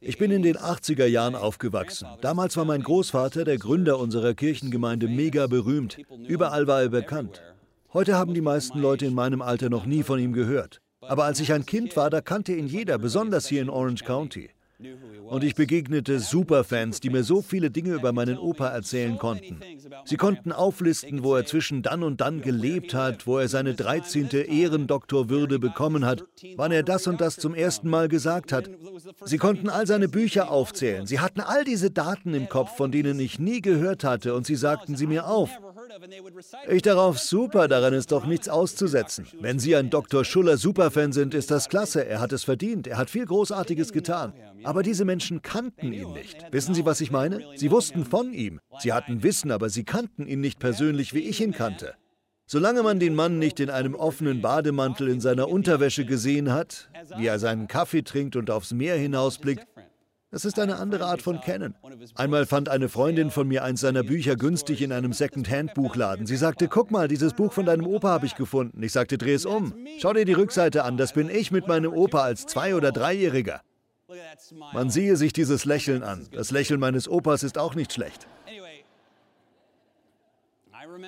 Ich 0.00 0.16
bin 0.16 0.30
in 0.30 0.42
den 0.42 0.56
80er 0.56 1.06
Jahren 1.06 1.34
aufgewachsen. 1.34 2.06
Damals 2.20 2.56
war 2.56 2.64
mein 2.64 2.84
Großvater, 2.84 3.44
der 3.44 3.58
Gründer 3.58 3.98
unserer 3.98 4.32
Kirchengemeinde, 4.32 5.08
mega 5.08 5.48
berühmt. 5.48 5.98
Überall 6.28 6.68
war 6.68 6.82
er 6.82 6.88
bekannt. 6.88 7.42
Heute 7.92 8.16
haben 8.16 8.32
die 8.32 8.40
meisten 8.40 8.78
Leute 8.78 9.06
in 9.06 9.14
meinem 9.14 9.42
Alter 9.42 9.70
noch 9.70 9.86
nie 9.86 10.04
von 10.04 10.20
ihm 10.20 10.32
gehört. 10.32 10.80
Aber 11.00 11.24
als 11.24 11.40
ich 11.40 11.52
ein 11.52 11.66
Kind 11.66 11.96
war, 11.96 12.10
da 12.10 12.20
kannte 12.20 12.52
ihn 12.54 12.68
jeder, 12.68 12.96
besonders 12.98 13.48
hier 13.48 13.60
in 13.60 13.70
Orange 13.70 14.04
County. 14.04 14.50
Und 15.24 15.42
ich 15.42 15.56
begegnete 15.56 16.20
Superfans, 16.20 17.00
die 17.00 17.10
mir 17.10 17.24
so 17.24 17.42
viele 17.42 17.68
Dinge 17.68 17.94
über 17.94 18.12
meinen 18.12 18.38
Opa 18.38 18.68
erzählen 18.68 19.18
konnten. 19.18 19.58
Sie 20.04 20.16
konnten 20.16 20.52
auflisten, 20.52 21.24
wo 21.24 21.34
er 21.34 21.46
zwischen 21.46 21.82
dann 21.82 22.04
und 22.04 22.20
dann 22.20 22.42
gelebt 22.42 22.94
hat, 22.94 23.26
wo 23.26 23.38
er 23.38 23.48
seine 23.48 23.74
13. 23.74 24.28
Ehrendoktorwürde 24.30 25.58
bekommen 25.58 26.04
hat, 26.04 26.24
wann 26.54 26.70
er 26.70 26.84
das 26.84 27.08
und 27.08 27.20
das 27.20 27.36
zum 27.36 27.54
ersten 27.54 27.90
Mal 27.90 28.08
gesagt 28.08 28.52
hat. 28.52 28.70
Sie 29.24 29.38
konnten 29.38 29.68
all 29.68 29.86
seine 29.88 30.08
Bücher 30.08 30.48
aufzählen. 30.48 31.06
Sie 31.06 31.18
hatten 31.18 31.40
all 31.40 31.64
diese 31.64 31.90
Daten 31.90 32.32
im 32.32 32.48
Kopf, 32.48 32.76
von 32.76 32.92
denen 32.92 33.18
ich 33.18 33.40
nie 33.40 33.60
gehört 33.60 34.04
hatte, 34.04 34.34
und 34.34 34.46
sie 34.46 34.56
sagten 34.56 34.96
sie 34.96 35.08
mir 35.08 35.26
auf. 35.26 35.50
Ich 36.68 36.82
darauf, 36.82 37.18
super, 37.18 37.68
daran 37.68 37.94
ist 37.94 38.12
doch 38.12 38.26
nichts 38.26 38.48
auszusetzen. 38.48 39.26
Wenn 39.40 39.58
Sie 39.58 39.76
ein 39.76 39.90
Dr. 39.90 40.24
Schuller 40.24 40.56
Superfan 40.56 41.12
sind, 41.12 41.34
ist 41.34 41.50
das 41.50 41.68
klasse. 41.68 42.06
Er 42.06 42.20
hat 42.20 42.32
es 42.32 42.44
verdient. 42.44 42.86
Er 42.86 42.98
hat 42.98 43.10
viel 43.10 43.26
Großartiges 43.26 43.92
getan. 43.92 44.32
Aber 44.64 44.82
diese 44.82 45.04
Menschen 45.04 45.42
kannten 45.42 45.92
ihn 45.92 46.12
nicht. 46.12 46.44
Wissen 46.50 46.74
Sie, 46.74 46.84
was 46.84 47.00
ich 47.00 47.10
meine? 47.10 47.44
Sie 47.56 47.70
wussten 47.70 48.04
von 48.04 48.32
ihm. 48.32 48.60
Sie 48.78 48.92
hatten 48.92 49.22
Wissen, 49.22 49.50
aber 49.50 49.70
sie 49.70 49.84
kannten 49.84 50.26
ihn 50.26 50.40
nicht 50.40 50.58
persönlich, 50.58 51.14
wie 51.14 51.20
ich 51.20 51.40
ihn 51.40 51.52
kannte. 51.52 51.94
Solange 52.46 52.82
man 52.82 52.98
den 52.98 53.14
Mann 53.14 53.38
nicht 53.38 53.60
in 53.60 53.68
einem 53.68 53.94
offenen 53.94 54.40
Bademantel 54.40 55.08
in 55.08 55.20
seiner 55.20 55.48
Unterwäsche 55.48 56.06
gesehen 56.06 56.50
hat, 56.50 56.88
wie 57.18 57.26
er 57.26 57.38
seinen 57.38 57.68
Kaffee 57.68 58.02
trinkt 58.02 58.36
und 58.36 58.50
aufs 58.50 58.72
Meer 58.72 58.96
hinausblickt, 58.96 59.66
das 60.30 60.44
ist 60.44 60.58
eine 60.58 60.76
andere 60.76 61.06
Art 61.06 61.22
von 61.22 61.40
Kennen. 61.40 61.74
Einmal 62.14 62.44
fand 62.44 62.68
eine 62.68 62.88
Freundin 62.88 63.30
von 63.30 63.48
mir 63.48 63.64
eins 63.64 63.80
seiner 63.80 64.02
Bücher 64.02 64.36
günstig 64.36 64.82
in 64.82 64.92
einem 64.92 65.12
Second-Hand-Buchladen. 65.12 66.26
Sie 66.26 66.36
sagte, 66.36 66.68
guck 66.68 66.90
mal, 66.90 67.08
dieses 67.08 67.32
Buch 67.32 67.52
von 67.52 67.64
deinem 67.64 67.86
Opa 67.86 68.08
habe 68.08 68.26
ich 68.26 68.34
gefunden. 68.34 68.82
Ich 68.82 68.92
sagte, 68.92 69.16
dreh 69.16 69.32
es 69.32 69.46
um. 69.46 69.74
Schau 70.00 70.12
dir 70.12 70.26
die 70.26 70.34
Rückseite 70.34 70.84
an, 70.84 70.98
das 70.98 71.14
bin 71.14 71.30
ich 71.30 71.50
mit 71.50 71.66
meinem 71.66 71.92
Opa 71.92 72.22
als 72.22 72.46
Zwei- 72.46 72.74
oder 72.74 72.92
Dreijähriger. 72.92 73.62
Man 74.72 74.90
siehe 74.90 75.16
sich 75.16 75.32
dieses 75.32 75.64
Lächeln 75.64 76.02
an. 76.02 76.28
Das 76.32 76.50
Lächeln 76.50 76.80
meines 76.80 77.08
Opas 77.08 77.42
ist 77.42 77.56
auch 77.56 77.74
nicht 77.74 77.92
schlecht. 77.92 78.26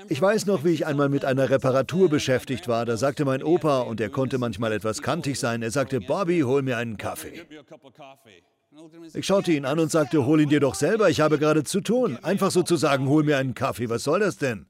Ich 0.09 0.21
weiß 0.21 0.47
noch, 0.47 0.65
wie 0.65 0.71
ich 0.71 0.87
einmal 0.87 1.09
mit 1.09 1.25
einer 1.25 1.51
Reparatur 1.51 2.09
beschäftigt 2.09 2.69
war. 2.69 2.87
Da 2.87 2.97
sagte 2.97 3.25
mein 3.25 3.43
Opa, 3.43 3.81
und 3.81 4.01
er 4.01 4.09
konnte 4.09 4.39
manchmal 4.39 4.73
etwas 4.73 5.03
kantig 5.03 5.39
sein, 5.39 5.63
er 5.63 5.71
sagte, 5.71 6.01
Bobby, 6.01 6.41
hol 6.41 6.63
mir 6.63 6.77
einen 6.77 6.97
Kaffee. 6.97 7.47
Ich 9.15 9.27
schaute 9.27 9.53
ihn 9.53 9.65
an 9.65 9.81
und 9.81 9.91
sagte, 9.91 10.25
hol 10.25 10.41
ihn 10.41 10.49
dir 10.49 10.61
doch 10.61 10.77
selber, 10.77 11.11
ich 11.11 11.21
habe 11.21 11.39
gerade 11.39 11.65
zu 11.65 11.81
tun. 11.81 12.19
Einfach 12.23 12.51
so 12.53 12.63
zu 12.63 12.77
sagen, 12.77 13.09
hol 13.09 13.25
mir 13.25 13.37
einen 13.37 13.55
Kaffee, 13.55 13.91
was 13.91 14.05
soll 14.05 14.21
das 14.21 14.37
denn? 14.37 14.67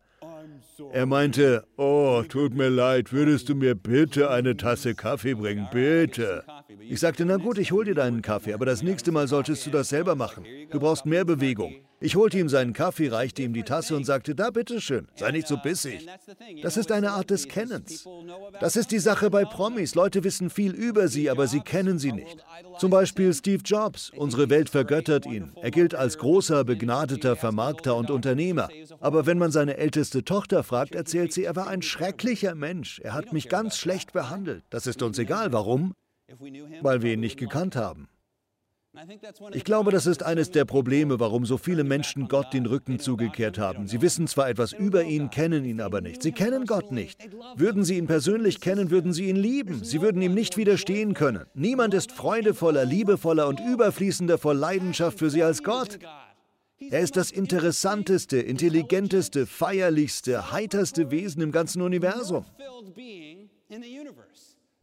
Er 0.92 1.04
meinte, 1.04 1.64
oh, 1.76 2.22
tut 2.26 2.54
mir 2.54 2.70
leid, 2.70 3.12
würdest 3.12 3.50
du 3.50 3.54
mir 3.54 3.74
bitte 3.74 4.30
eine 4.30 4.56
Tasse 4.56 4.94
Kaffee 4.94 5.34
bringen, 5.34 5.68
bitte? 5.70 6.44
Ich 6.80 7.00
sagte, 7.00 7.26
na 7.26 7.36
gut, 7.36 7.58
ich 7.58 7.72
hol 7.72 7.84
dir 7.84 7.94
deinen 7.94 8.22
Kaffee, 8.22 8.54
aber 8.54 8.64
das 8.64 8.82
nächste 8.82 9.12
Mal 9.12 9.28
solltest 9.28 9.66
du 9.66 9.70
das 9.70 9.90
selber 9.90 10.14
machen. 10.14 10.44
Du 10.70 10.80
brauchst 10.80 11.04
mehr 11.04 11.26
Bewegung. 11.26 11.74
Ich 12.02 12.16
holte 12.16 12.38
ihm 12.38 12.48
seinen 12.48 12.72
Kaffee, 12.72 13.08
reichte 13.08 13.42
ihm 13.42 13.52
die 13.52 13.62
Tasse 13.62 13.94
und 13.94 14.04
sagte, 14.04 14.34
da 14.34 14.50
bitteschön, 14.50 15.06
sei 15.16 15.32
nicht 15.32 15.46
so 15.46 15.58
bissig. 15.58 16.08
Das 16.62 16.78
ist 16.78 16.90
eine 16.92 17.12
Art 17.12 17.28
des 17.28 17.46
Kennens. 17.46 18.08
Das 18.58 18.76
ist 18.76 18.90
die 18.90 18.98
Sache 18.98 19.28
bei 19.28 19.44
Promis. 19.44 19.94
Leute 19.94 20.24
wissen 20.24 20.48
viel 20.48 20.72
über 20.72 21.08
sie, 21.08 21.28
aber 21.28 21.46
sie 21.46 21.60
kennen 21.60 21.98
sie 21.98 22.12
nicht. 22.12 22.38
Zum 22.78 22.90
Beispiel 22.90 23.34
Steve 23.34 23.62
Jobs. 23.62 24.10
Unsere 24.16 24.48
Welt 24.48 24.70
vergöttert 24.70 25.26
ihn. 25.26 25.52
Er 25.60 25.70
gilt 25.70 25.94
als 25.94 26.16
großer, 26.16 26.64
begnadeter 26.64 27.36
Vermarkter 27.36 27.94
und 27.94 28.10
Unternehmer. 28.10 28.70
Aber 29.00 29.26
wenn 29.26 29.36
man 29.36 29.50
seine 29.50 29.76
älteste 29.76 30.24
Tochter 30.24 30.62
fragt, 30.62 30.94
erzählt 30.94 31.34
sie, 31.34 31.44
er 31.44 31.54
war 31.54 31.66
ein 31.66 31.82
schrecklicher 31.82 32.54
Mensch. 32.54 33.00
Er 33.00 33.12
hat 33.12 33.34
mich 33.34 33.50
ganz 33.50 33.76
schlecht 33.76 34.14
behandelt. 34.14 34.64
Das 34.70 34.86
ist 34.86 35.02
uns 35.02 35.18
egal. 35.18 35.52
Warum? 35.52 35.92
Weil 36.80 37.02
wir 37.02 37.12
ihn 37.12 37.20
nicht 37.20 37.38
gekannt 37.38 37.76
haben. 37.76 38.08
Ich 39.52 39.62
glaube, 39.62 39.92
das 39.92 40.06
ist 40.06 40.24
eines 40.24 40.50
der 40.50 40.64
Probleme, 40.64 41.20
warum 41.20 41.46
so 41.46 41.58
viele 41.58 41.84
Menschen 41.84 42.26
Gott 42.26 42.52
den 42.52 42.66
Rücken 42.66 42.98
zugekehrt 42.98 43.56
haben. 43.56 43.86
Sie 43.86 44.02
wissen 44.02 44.26
zwar 44.26 44.48
etwas 44.48 44.72
über 44.72 45.04
ihn, 45.04 45.30
kennen 45.30 45.64
ihn 45.64 45.80
aber 45.80 46.00
nicht. 46.00 46.22
Sie 46.22 46.32
kennen 46.32 46.66
Gott 46.66 46.90
nicht. 46.90 47.20
Würden 47.54 47.84
sie 47.84 47.98
ihn 47.98 48.08
persönlich 48.08 48.60
kennen, 48.60 48.90
würden 48.90 49.12
sie 49.12 49.28
ihn 49.28 49.36
lieben. 49.36 49.84
Sie 49.84 50.02
würden 50.02 50.20
ihm 50.20 50.34
nicht 50.34 50.56
widerstehen 50.56 51.14
können. 51.14 51.46
Niemand 51.54 51.94
ist 51.94 52.10
freudevoller, 52.10 52.84
liebevoller 52.84 53.46
und 53.46 53.60
überfließender 53.60 54.38
vor 54.38 54.54
Leidenschaft 54.54 55.20
für 55.20 55.30
sie 55.30 55.44
als 55.44 55.62
Gott. 55.62 56.00
Er 56.90 57.00
ist 57.00 57.16
das 57.16 57.30
interessanteste, 57.30 58.38
intelligenteste, 58.38 59.46
feierlichste, 59.46 60.50
heiterste 60.50 61.12
Wesen 61.12 61.42
im 61.42 61.52
ganzen 61.52 61.82
Universum. 61.82 62.44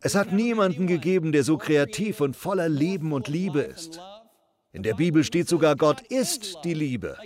Es 0.07 0.15
hat 0.15 0.31
niemanden 0.31 0.87
gegeben, 0.87 1.33
der 1.33 1.43
so 1.43 1.57
kreativ 1.57 2.21
und 2.21 2.33
voller 2.33 2.69
Leben 2.69 3.11
und 3.11 3.27
Liebe 3.27 3.59
ist. 3.59 3.99
In 4.71 4.81
der 4.81 4.93
Bibel 4.93 5.25
steht 5.25 5.49
sogar, 5.49 5.75
Gott 5.75 5.99
ist 5.99 6.59
die 6.63 6.73
Liebe. 6.73 7.17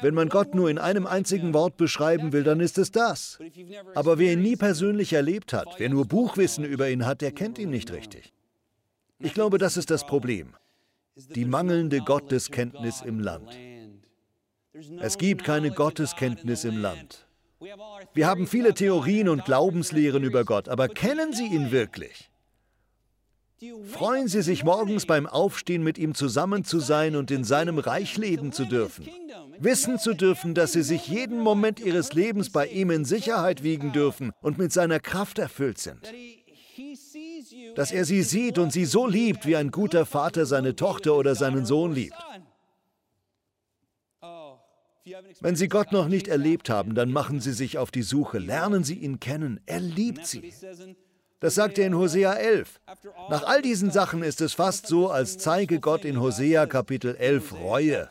Wenn 0.00 0.14
man 0.14 0.28
Gott 0.28 0.54
nur 0.54 0.70
in 0.70 0.78
einem 0.78 1.08
einzigen 1.08 1.52
Wort 1.54 1.76
beschreiben 1.76 2.32
will, 2.32 2.44
dann 2.44 2.60
ist 2.60 2.78
es 2.78 2.92
das. 2.92 3.40
Aber 3.96 4.20
wer 4.20 4.34
ihn 4.34 4.42
nie 4.42 4.54
persönlich 4.54 5.12
erlebt 5.12 5.52
hat, 5.52 5.66
wer 5.78 5.88
nur 5.88 6.06
Buchwissen 6.06 6.64
über 6.64 6.88
ihn 6.88 7.04
hat, 7.04 7.20
der 7.20 7.32
kennt 7.32 7.58
ihn 7.58 7.70
nicht 7.70 7.90
richtig. 7.90 8.32
Ich 9.18 9.34
glaube, 9.34 9.58
das 9.58 9.76
ist 9.76 9.90
das 9.90 10.06
Problem. 10.06 10.54
Die 11.34 11.44
mangelnde 11.44 11.98
Gotteskenntnis 11.98 13.02
im 13.02 13.18
Land. 13.18 13.58
Es 15.00 15.18
gibt 15.18 15.42
keine 15.42 15.72
Gotteskenntnis 15.72 16.62
im 16.62 16.78
Land. 16.78 17.26
Wir 18.14 18.26
haben 18.26 18.46
viele 18.46 18.72
Theorien 18.72 19.28
und 19.28 19.44
Glaubenslehren 19.44 20.24
über 20.24 20.44
Gott, 20.44 20.68
aber 20.68 20.88
kennen 20.88 21.32
Sie 21.32 21.46
ihn 21.46 21.70
wirklich? 21.70 22.30
Freuen 23.84 24.28
Sie 24.28 24.40
sich 24.40 24.64
morgens 24.64 25.04
beim 25.04 25.26
Aufstehen 25.26 25.82
mit 25.82 25.98
ihm 25.98 26.14
zusammen 26.14 26.64
zu 26.64 26.80
sein 26.80 27.14
und 27.14 27.30
in 27.30 27.44
seinem 27.44 27.78
Reich 27.78 28.16
leben 28.16 28.52
zu 28.52 28.64
dürfen. 28.64 29.06
Wissen 29.58 29.98
zu 29.98 30.14
dürfen, 30.14 30.54
dass 30.54 30.72
Sie 30.72 30.82
sich 30.82 31.06
jeden 31.08 31.40
Moment 31.40 31.78
Ihres 31.80 32.14
Lebens 32.14 32.50
bei 32.50 32.66
ihm 32.66 32.90
in 32.90 33.04
Sicherheit 33.04 33.62
wiegen 33.62 33.92
dürfen 33.92 34.32
und 34.40 34.56
mit 34.56 34.72
seiner 34.72 34.98
Kraft 34.98 35.38
erfüllt 35.38 35.76
sind. 35.76 36.00
Dass 37.74 37.92
er 37.92 38.06
Sie 38.06 38.22
sieht 38.22 38.56
und 38.56 38.72
Sie 38.72 38.86
so 38.86 39.06
liebt, 39.06 39.44
wie 39.44 39.56
ein 39.56 39.70
guter 39.70 40.06
Vater 40.06 40.46
seine 40.46 40.74
Tochter 40.74 41.14
oder 41.14 41.34
seinen 41.34 41.66
Sohn 41.66 41.92
liebt. 41.92 42.16
Wenn 45.40 45.56
Sie 45.56 45.68
Gott 45.68 45.92
noch 45.92 46.08
nicht 46.08 46.28
erlebt 46.28 46.70
haben, 46.70 46.94
dann 46.94 47.10
machen 47.10 47.40
Sie 47.40 47.52
sich 47.52 47.78
auf 47.78 47.90
die 47.90 48.02
Suche, 48.02 48.38
lernen 48.38 48.84
Sie 48.84 48.94
ihn 48.94 49.20
kennen. 49.20 49.60
Er 49.66 49.80
liebt 49.80 50.26
Sie. 50.26 50.52
Das 51.40 51.54
sagt 51.54 51.78
er 51.78 51.86
in 51.86 51.96
Hosea 51.96 52.34
11. 52.34 52.80
Nach 53.30 53.44
all 53.44 53.62
diesen 53.62 53.90
Sachen 53.90 54.22
ist 54.22 54.42
es 54.42 54.52
fast 54.52 54.86
so, 54.86 55.10
als 55.10 55.38
zeige 55.38 55.80
Gott 55.80 56.04
in 56.04 56.20
Hosea 56.20 56.66
Kapitel 56.66 57.16
11 57.16 57.54
Reue. 57.54 58.10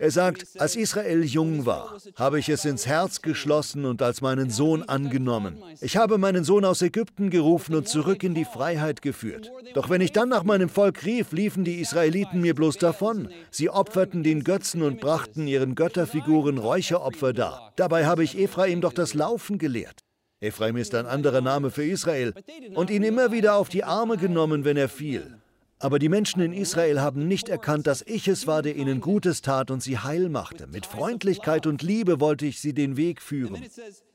Er 0.00 0.10
sagt, 0.10 0.46
als 0.58 0.76
Israel 0.76 1.22
jung 1.24 1.66
war, 1.66 1.98
habe 2.16 2.38
ich 2.38 2.48
es 2.48 2.64
ins 2.64 2.86
Herz 2.86 3.20
geschlossen 3.20 3.84
und 3.84 4.00
als 4.00 4.22
meinen 4.22 4.48
Sohn 4.48 4.82
angenommen. 4.82 5.62
Ich 5.82 5.98
habe 5.98 6.16
meinen 6.16 6.42
Sohn 6.42 6.64
aus 6.64 6.80
Ägypten 6.80 7.28
gerufen 7.28 7.74
und 7.74 7.86
zurück 7.86 8.22
in 8.22 8.34
die 8.34 8.46
Freiheit 8.46 9.02
geführt. 9.02 9.52
Doch 9.74 9.90
wenn 9.90 10.00
ich 10.00 10.12
dann 10.12 10.30
nach 10.30 10.42
meinem 10.42 10.70
Volk 10.70 11.04
rief, 11.04 11.32
liefen 11.32 11.64
die 11.64 11.82
Israeliten 11.82 12.40
mir 12.40 12.54
bloß 12.54 12.78
davon. 12.78 13.28
Sie 13.50 13.68
opferten 13.68 14.22
den 14.22 14.42
Götzen 14.42 14.80
und 14.80 15.00
brachten 15.00 15.46
ihren 15.46 15.74
Götterfiguren 15.74 16.56
Räucheropfer 16.56 17.34
dar. 17.34 17.74
Dabei 17.76 18.06
habe 18.06 18.24
ich 18.24 18.38
Ephraim 18.38 18.80
doch 18.80 18.94
das 18.94 19.12
Laufen 19.12 19.58
gelehrt. 19.58 20.00
Ephraim 20.40 20.78
ist 20.78 20.94
ein 20.94 21.04
anderer 21.04 21.42
Name 21.42 21.70
für 21.70 21.84
Israel 21.84 22.32
und 22.74 22.88
ihn 22.88 23.02
immer 23.02 23.32
wieder 23.32 23.56
auf 23.56 23.68
die 23.68 23.84
Arme 23.84 24.16
genommen, 24.16 24.64
wenn 24.64 24.78
er 24.78 24.88
fiel. 24.88 25.36
Aber 25.82 25.98
die 25.98 26.10
Menschen 26.10 26.42
in 26.42 26.52
Israel 26.52 27.00
haben 27.00 27.26
nicht 27.26 27.48
erkannt, 27.48 27.86
dass 27.86 28.02
ich 28.02 28.28
es 28.28 28.46
war, 28.46 28.60
der 28.60 28.76
ihnen 28.76 29.00
Gutes 29.00 29.40
tat 29.40 29.70
und 29.70 29.82
sie 29.82 29.98
heil 29.98 30.28
machte. 30.28 30.66
Mit 30.66 30.84
Freundlichkeit 30.84 31.66
und 31.66 31.80
Liebe 31.80 32.20
wollte 32.20 32.44
ich 32.44 32.60
sie 32.60 32.74
den 32.74 32.98
Weg 32.98 33.22
führen. 33.22 33.64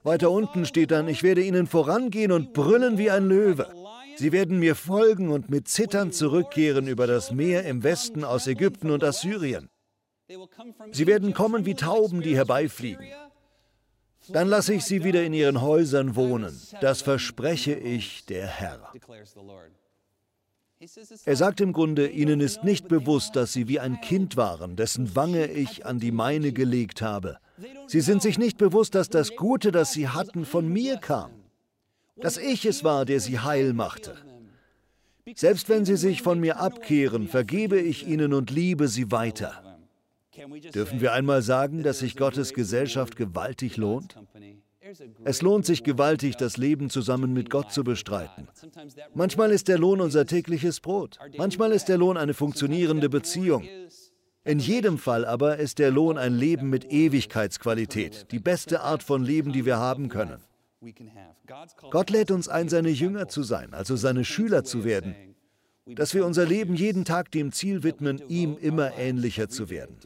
Weiter 0.04 0.30
unten 0.30 0.65
steht 0.65 0.91
dann, 0.91 1.08
ich 1.08 1.23
werde 1.23 1.41
ihnen 1.41 1.65
vorangehen 1.65 2.32
und 2.32 2.54
brüllen 2.54 2.99
wie 2.99 3.10
ein 3.10 3.28
Löwe. 3.28 3.67
Sie 4.15 4.32
werden 4.32 4.60
mir 4.60 4.75
folgen 4.75 5.30
und 5.30 5.49
mit 5.49 5.67
Zittern 5.67 6.12
zurückkehren 6.12 6.88
über 6.88 7.08
das 7.08 7.32
Meer 7.32 7.65
im 7.65 7.82
Westen 7.82 8.23
aus 8.23 8.45
Ägypten 8.45 8.91
und 8.91 9.04
Assyrien. 9.04 9.67
Sie 10.91 11.08
werden 11.08 11.34
kommen 11.34 11.65
wie 11.65 11.75
Tauben, 11.75 12.21
die 12.21 12.36
herbeifliegen. 12.36 13.08
Dann 14.30 14.47
lasse 14.47 14.75
ich 14.75 14.86
sie 14.86 15.04
wieder 15.04 15.23
in 15.23 15.34
ihren 15.34 15.62
Häusern 15.62 16.15
wohnen. 16.15 16.60
Das 16.80 17.01
verspreche 17.01 17.73
ich, 17.73 18.25
der 18.25 18.45
Herr. 18.45 18.91
Er 21.25 21.35
sagt 21.35 21.61
im 21.61 21.71
Grunde, 21.71 22.07
ihnen 22.09 22.41
ist 22.41 22.63
nicht 22.63 22.88
bewusst, 22.88 23.35
dass 23.35 23.53
sie 23.53 23.67
wie 23.67 23.79
ein 23.79 24.01
Kind 24.01 24.35
waren, 24.35 24.75
dessen 24.75 25.15
Wange 25.15 25.47
ich 25.47 25.85
an 25.85 25.99
die 25.99 26.11
meine 26.11 26.51
gelegt 26.51 27.01
habe. 27.01 27.38
Sie 27.88 28.01
sind 28.01 28.21
sich 28.21 28.38
nicht 28.38 28.57
bewusst, 28.57 28.93
dass 28.93 29.09
das 29.09 29.35
Gute, 29.35 29.71
das 29.71 29.93
sie 29.93 30.09
hatten, 30.09 30.45
von 30.45 30.67
mir 30.67 30.97
kam. 30.97 31.31
Dass 32.17 32.38
ich 32.38 32.65
es 32.65 32.83
war, 32.83 33.05
der 33.05 33.21
sie 33.21 33.39
heil 33.39 33.73
machte. 33.73 34.15
Selbst 35.33 35.69
wenn 35.69 35.85
sie 35.85 35.95
sich 35.95 36.21
von 36.21 36.39
mir 36.39 36.59
abkehren, 36.59 37.27
vergebe 37.27 37.79
ich 37.79 38.05
ihnen 38.05 38.33
und 38.33 38.51
liebe 38.51 38.88
sie 38.88 39.11
weiter. 39.11 39.63
Dürfen 40.73 40.99
wir 40.99 41.13
einmal 41.13 41.41
sagen, 41.41 41.83
dass 41.83 41.99
sich 41.99 42.17
Gottes 42.17 42.53
Gesellschaft 42.53 43.15
gewaltig 43.15 43.77
lohnt? 43.77 44.15
Es 45.24 45.41
lohnt 45.41 45.65
sich 45.65 45.84
gewaltig, 45.84 46.36
das 46.38 46.58
Leben 46.58 46.89
zusammen 46.89 47.34
mit 47.34 47.50
Gott 47.50 47.71
zu 47.71 47.84
bestreiten. 47.84 48.48
Manchmal 49.13 49.52
ist 49.52 49.67
der 49.67 49.78
Lohn 49.78 50.02
unser 50.02 50.26
tägliches 50.26 50.80
Brot. 50.80 51.17
Manchmal 51.38 51.71
ist 51.71 51.86
der 51.86 51.98
Lohn 51.98 52.17
eine 52.17 52.34
funktionierende 52.34 53.10
Beziehung. 53.10 53.67
In 54.43 54.60
jedem 54.60 55.00
Fall 55.00 55.26
aber 55.26 55.58
ist 55.58 55.80
der 55.80 55.89
Lohn 55.89 56.19
ein 56.19 56.36
Leben 56.36 56.69
mit 56.69 56.91
Ewigkeitsqualität, 56.91 58.28
die 58.32 58.39
beste 58.39 58.82
Art 58.82 59.02
von 59.02 59.24
Leben, 59.24 59.52
die 59.52 59.65
wir 59.65 59.78
haben 59.78 60.08
können. 60.08 60.43
Gott 61.89 62.12
lädt 62.12 62.30
uns 62.30 62.48
ein, 62.48 62.69
seine 62.69 62.89
Jünger 62.89 63.28
zu 63.28 63.41
sein, 63.41 63.74
also 63.74 63.95
seine 63.95 64.24
Schüler 64.24 64.63
zu 64.63 64.84
werden, 64.84 65.15
dass 65.88 66.13
wir 66.13 66.26
unser 66.26 66.45
Leben 66.45 66.76
jeden 66.76 67.06
Tag 67.06 67.32
dem 67.32 67.52
Ziel 67.52 67.82
widmen, 67.82 68.21
ihm 68.28 68.56
immer 68.58 68.95
ähnlicher 68.95 69.50
zu 69.50 69.69
werden. 69.71 69.98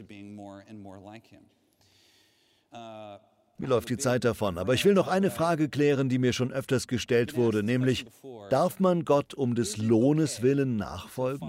Mir 3.60 3.66
läuft 3.68 3.90
die 3.90 3.98
Zeit 3.98 4.24
davon, 4.24 4.56
aber 4.56 4.72
ich 4.72 4.86
will 4.86 4.94
noch 4.94 5.06
eine 5.06 5.30
Frage 5.30 5.68
klären, 5.68 6.08
die 6.08 6.18
mir 6.18 6.32
schon 6.32 6.50
öfters 6.50 6.88
gestellt 6.88 7.36
wurde, 7.36 7.62
nämlich, 7.62 8.06
darf 8.48 8.80
man 8.80 9.04
Gott 9.04 9.34
um 9.34 9.54
des 9.54 9.76
Lohnes 9.76 10.40
willen 10.40 10.76
nachfolgen? 10.78 11.46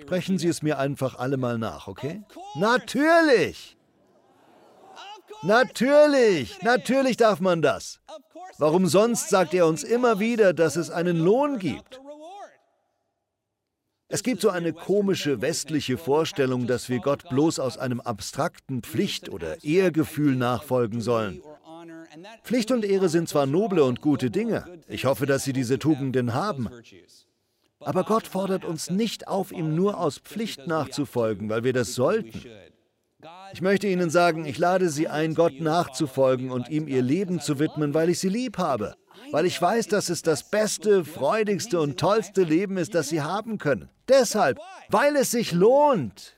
Sprechen 0.00 0.38
Sie 0.38 0.48
es 0.48 0.60
mir 0.60 0.80
einfach 0.80 1.20
alle 1.20 1.36
mal 1.36 1.56
nach, 1.56 1.86
okay? 1.86 2.24
Natürlich! 2.56 3.76
Natürlich, 5.42 6.60
natürlich 6.62 7.16
darf 7.16 7.38
man 7.38 7.62
das. 7.62 8.00
Warum 8.58 8.88
sonst 8.88 9.28
sagt 9.28 9.54
er 9.54 9.68
uns 9.68 9.84
immer 9.84 10.18
wieder, 10.18 10.52
dass 10.52 10.74
es 10.74 10.90
einen 10.90 11.18
Lohn 11.18 11.60
gibt? 11.60 12.00
Es 14.12 14.22
gibt 14.22 14.42
so 14.42 14.50
eine 14.50 14.74
komische 14.74 15.40
westliche 15.40 15.96
Vorstellung, 15.96 16.66
dass 16.66 16.90
wir 16.90 16.98
Gott 16.98 17.26
bloß 17.30 17.58
aus 17.58 17.78
einem 17.78 17.98
abstrakten 18.02 18.82
Pflicht- 18.82 19.30
oder 19.30 19.64
Ehrgefühl 19.64 20.36
nachfolgen 20.36 21.00
sollen. 21.00 21.40
Pflicht 22.44 22.70
und 22.72 22.84
Ehre 22.84 23.08
sind 23.08 23.30
zwar 23.30 23.46
noble 23.46 23.82
und 23.84 24.02
gute 24.02 24.30
Dinge, 24.30 24.66
ich 24.86 25.06
hoffe, 25.06 25.24
dass 25.24 25.44
Sie 25.44 25.54
diese 25.54 25.78
Tugenden 25.78 26.34
haben, 26.34 26.68
aber 27.80 28.04
Gott 28.04 28.26
fordert 28.26 28.66
uns 28.66 28.90
nicht 28.90 29.28
auf, 29.28 29.50
ihm 29.50 29.74
nur 29.74 29.98
aus 29.98 30.18
Pflicht 30.18 30.66
nachzufolgen, 30.66 31.48
weil 31.48 31.64
wir 31.64 31.72
das 31.72 31.94
sollten. 31.94 32.38
Ich 33.54 33.62
möchte 33.62 33.86
Ihnen 33.86 34.10
sagen, 34.10 34.44
ich 34.44 34.58
lade 34.58 34.90
Sie 34.90 35.08
ein, 35.08 35.34
Gott 35.34 35.58
nachzufolgen 35.58 36.50
und 36.50 36.68
ihm 36.68 36.86
Ihr 36.86 37.02
Leben 37.02 37.40
zu 37.40 37.58
widmen, 37.58 37.94
weil 37.94 38.10
ich 38.10 38.18
Sie 38.18 38.28
lieb 38.28 38.58
habe 38.58 38.94
weil 39.30 39.46
ich 39.46 39.60
weiß, 39.60 39.88
dass 39.88 40.08
es 40.10 40.22
das 40.22 40.48
beste, 40.48 41.04
freudigste 41.04 41.80
und 41.80 41.98
tollste 41.98 42.42
Leben 42.42 42.76
ist, 42.76 42.94
das 42.94 43.08
sie 43.08 43.22
haben 43.22 43.58
können. 43.58 43.88
Deshalb, 44.12 44.58
weil 44.90 45.16
es 45.16 45.30
sich 45.30 45.52
lohnt. 45.52 46.36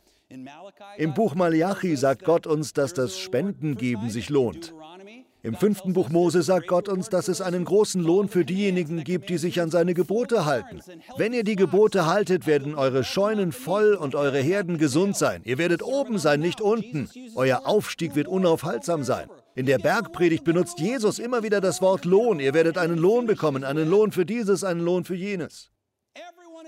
Im 0.97 1.15
Buch 1.15 1.35
Malachi 1.35 1.97
sagt 1.97 2.25
Gott 2.25 2.47
uns, 2.47 2.73
dass 2.73 2.95
das 2.95 3.19
Spendengeben 3.19 4.11
sich 4.11 4.29
lohnt. 4.31 4.73
Im 5.43 5.57
fünften 5.57 5.93
Buch 5.93 6.09
Mose 6.09 6.43
sagt 6.43 6.69
Gott 6.69 6.89
uns, 6.89 7.11
dass 7.11 7.29
es 7.29 7.43
einen 7.43 7.67
großen 7.67 8.03
Lohn 8.03 8.31
für 8.31 8.47
diejenigen 8.47 9.05
gibt, 9.05 9.29
die 9.29 9.37
sich 9.37 9.61
an 9.61 9.71
seine 9.71 9.93
Gebote 9.93 10.47
halten. 10.47 10.81
Wenn 11.19 11.35
ihr 11.35 11.45
die 11.45 11.57
Gebote 11.57 12.07
haltet, 12.07 12.47
werden 12.47 12.75
eure 12.75 13.05
Scheunen 13.05 13.53
voll 13.53 13.93
und 13.93 14.15
eure 14.15 14.39
Herden 14.39 14.79
gesund 14.79 15.19
sein. 15.19 15.43
Ihr 15.45 15.59
werdet 15.59 15.83
oben 15.83 16.17
sein, 16.17 16.41
nicht 16.41 16.63
unten. 16.63 17.11
Euer 17.35 17.67
Aufstieg 17.67 18.17
wird 18.17 18.27
unaufhaltsam 18.27 19.03
sein. 19.03 19.29
In 19.55 19.67
der 19.67 19.79
Bergpredigt 19.79 20.45
benutzt 20.45 20.79
Jesus 20.79 21.19
immer 21.19 21.43
wieder 21.43 21.61
das 21.61 21.83
Wort 21.83 22.07
Lohn. 22.07 22.41
Ihr 22.41 22.55
werdet 22.55 22.79
einen 22.79 22.97
Lohn 22.97 23.27
bekommen, 23.27 23.65
einen 23.65 23.91
Lohn 23.91 24.13
für 24.13 24.25
dieses, 24.25 24.65
einen 24.65 24.81
Lohn 24.81 25.05
für 25.05 25.15
jenes. 25.15 25.74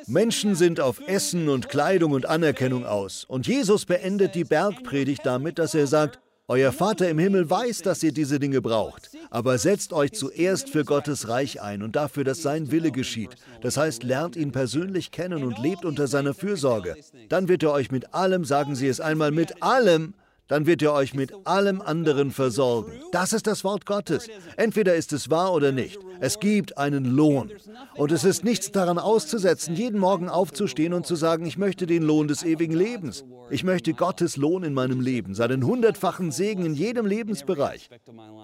Menschen 0.06 0.54
sind 0.54 0.80
auf 0.80 1.00
Essen 1.06 1.48
und 1.48 1.68
Kleidung 1.68 2.12
und 2.12 2.26
Anerkennung 2.26 2.86
aus. 2.86 3.24
Und 3.24 3.46
Jesus 3.46 3.86
beendet 3.86 4.34
die 4.34 4.44
Bergpredigt 4.44 5.24
damit, 5.24 5.58
dass 5.58 5.74
er 5.74 5.86
sagt, 5.86 6.20
euer 6.48 6.70
Vater 6.70 7.08
im 7.08 7.18
Himmel 7.18 7.50
weiß, 7.50 7.82
dass 7.82 8.04
ihr 8.04 8.12
diese 8.12 8.38
Dinge 8.38 8.62
braucht, 8.62 9.10
aber 9.30 9.58
setzt 9.58 9.92
euch 9.92 10.12
zuerst 10.12 10.70
für 10.70 10.84
Gottes 10.84 11.28
Reich 11.28 11.60
ein 11.60 11.82
und 11.82 11.96
dafür, 11.96 12.22
dass 12.22 12.40
sein 12.40 12.70
Wille 12.70 12.92
geschieht. 12.92 13.30
Das 13.62 13.76
heißt, 13.76 14.04
lernt 14.04 14.36
ihn 14.36 14.52
persönlich 14.52 15.10
kennen 15.10 15.42
und 15.42 15.58
lebt 15.58 15.84
unter 15.84 16.06
seiner 16.06 16.34
Fürsorge. 16.34 16.94
Dann 17.28 17.48
wird 17.48 17.64
er 17.64 17.72
euch 17.72 17.90
mit 17.90 18.14
allem, 18.14 18.44
sagen 18.44 18.76
Sie 18.76 18.86
es 18.86 19.00
einmal, 19.00 19.32
mit 19.32 19.60
allem 19.60 20.14
dann 20.48 20.66
wird 20.66 20.82
er 20.82 20.92
euch 20.92 21.14
mit 21.14 21.32
allem 21.46 21.80
anderen 21.80 22.30
versorgen. 22.30 22.92
Das 23.12 23.32
ist 23.32 23.46
das 23.46 23.64
Wort 23.64 23.86
Gottes. 23.86 24.28
Entweder 24.56 24.94
ist 24.94 25.12
es 25.12 25.30
wahr 25.30 25.52
oder 25.52 25.72
nicht. 25.72 25.98
Es 26.20 26.38
gibt 26.38 26.78
einen 26.78 27.04
Lohn. 27.04 27.50
Und 27.94 28.12
es 28.12 28.24
ist 28.24 28.44
nichts 28.44 28.70
daran 28.72 28.98
auszusetzen, 28.98 29.74
jeden 29.74 30.00
Morgen 30.00 30.28
aufzustehen 30.28 30.92
und 30.92 31.06
zu 31.06 31.16
sagen, 31.16 31.46
ich 31.46 31.58
möchte 31.58 31.86
den 31.86 32.02
Lohn 32.02 32.28
des 32.28 32.44
ewigen 32.44 32.74
Lebens. 32.74 33.24
Ich 33.50 33.64
möchte 33.64 33.92
Gottes 33.92 34.36
Lohn 34.36 34.64
in 34.64 34.74
meinem 34.74 35.00
Leben, 35.00 35.34
seinen 35.34 35.64
hundertfachen 35.64 36.32
Segen 36.32 36.64
in 36.64 36.74
jedem 36.74 37.06
Lebensbereich. 37.06 37.90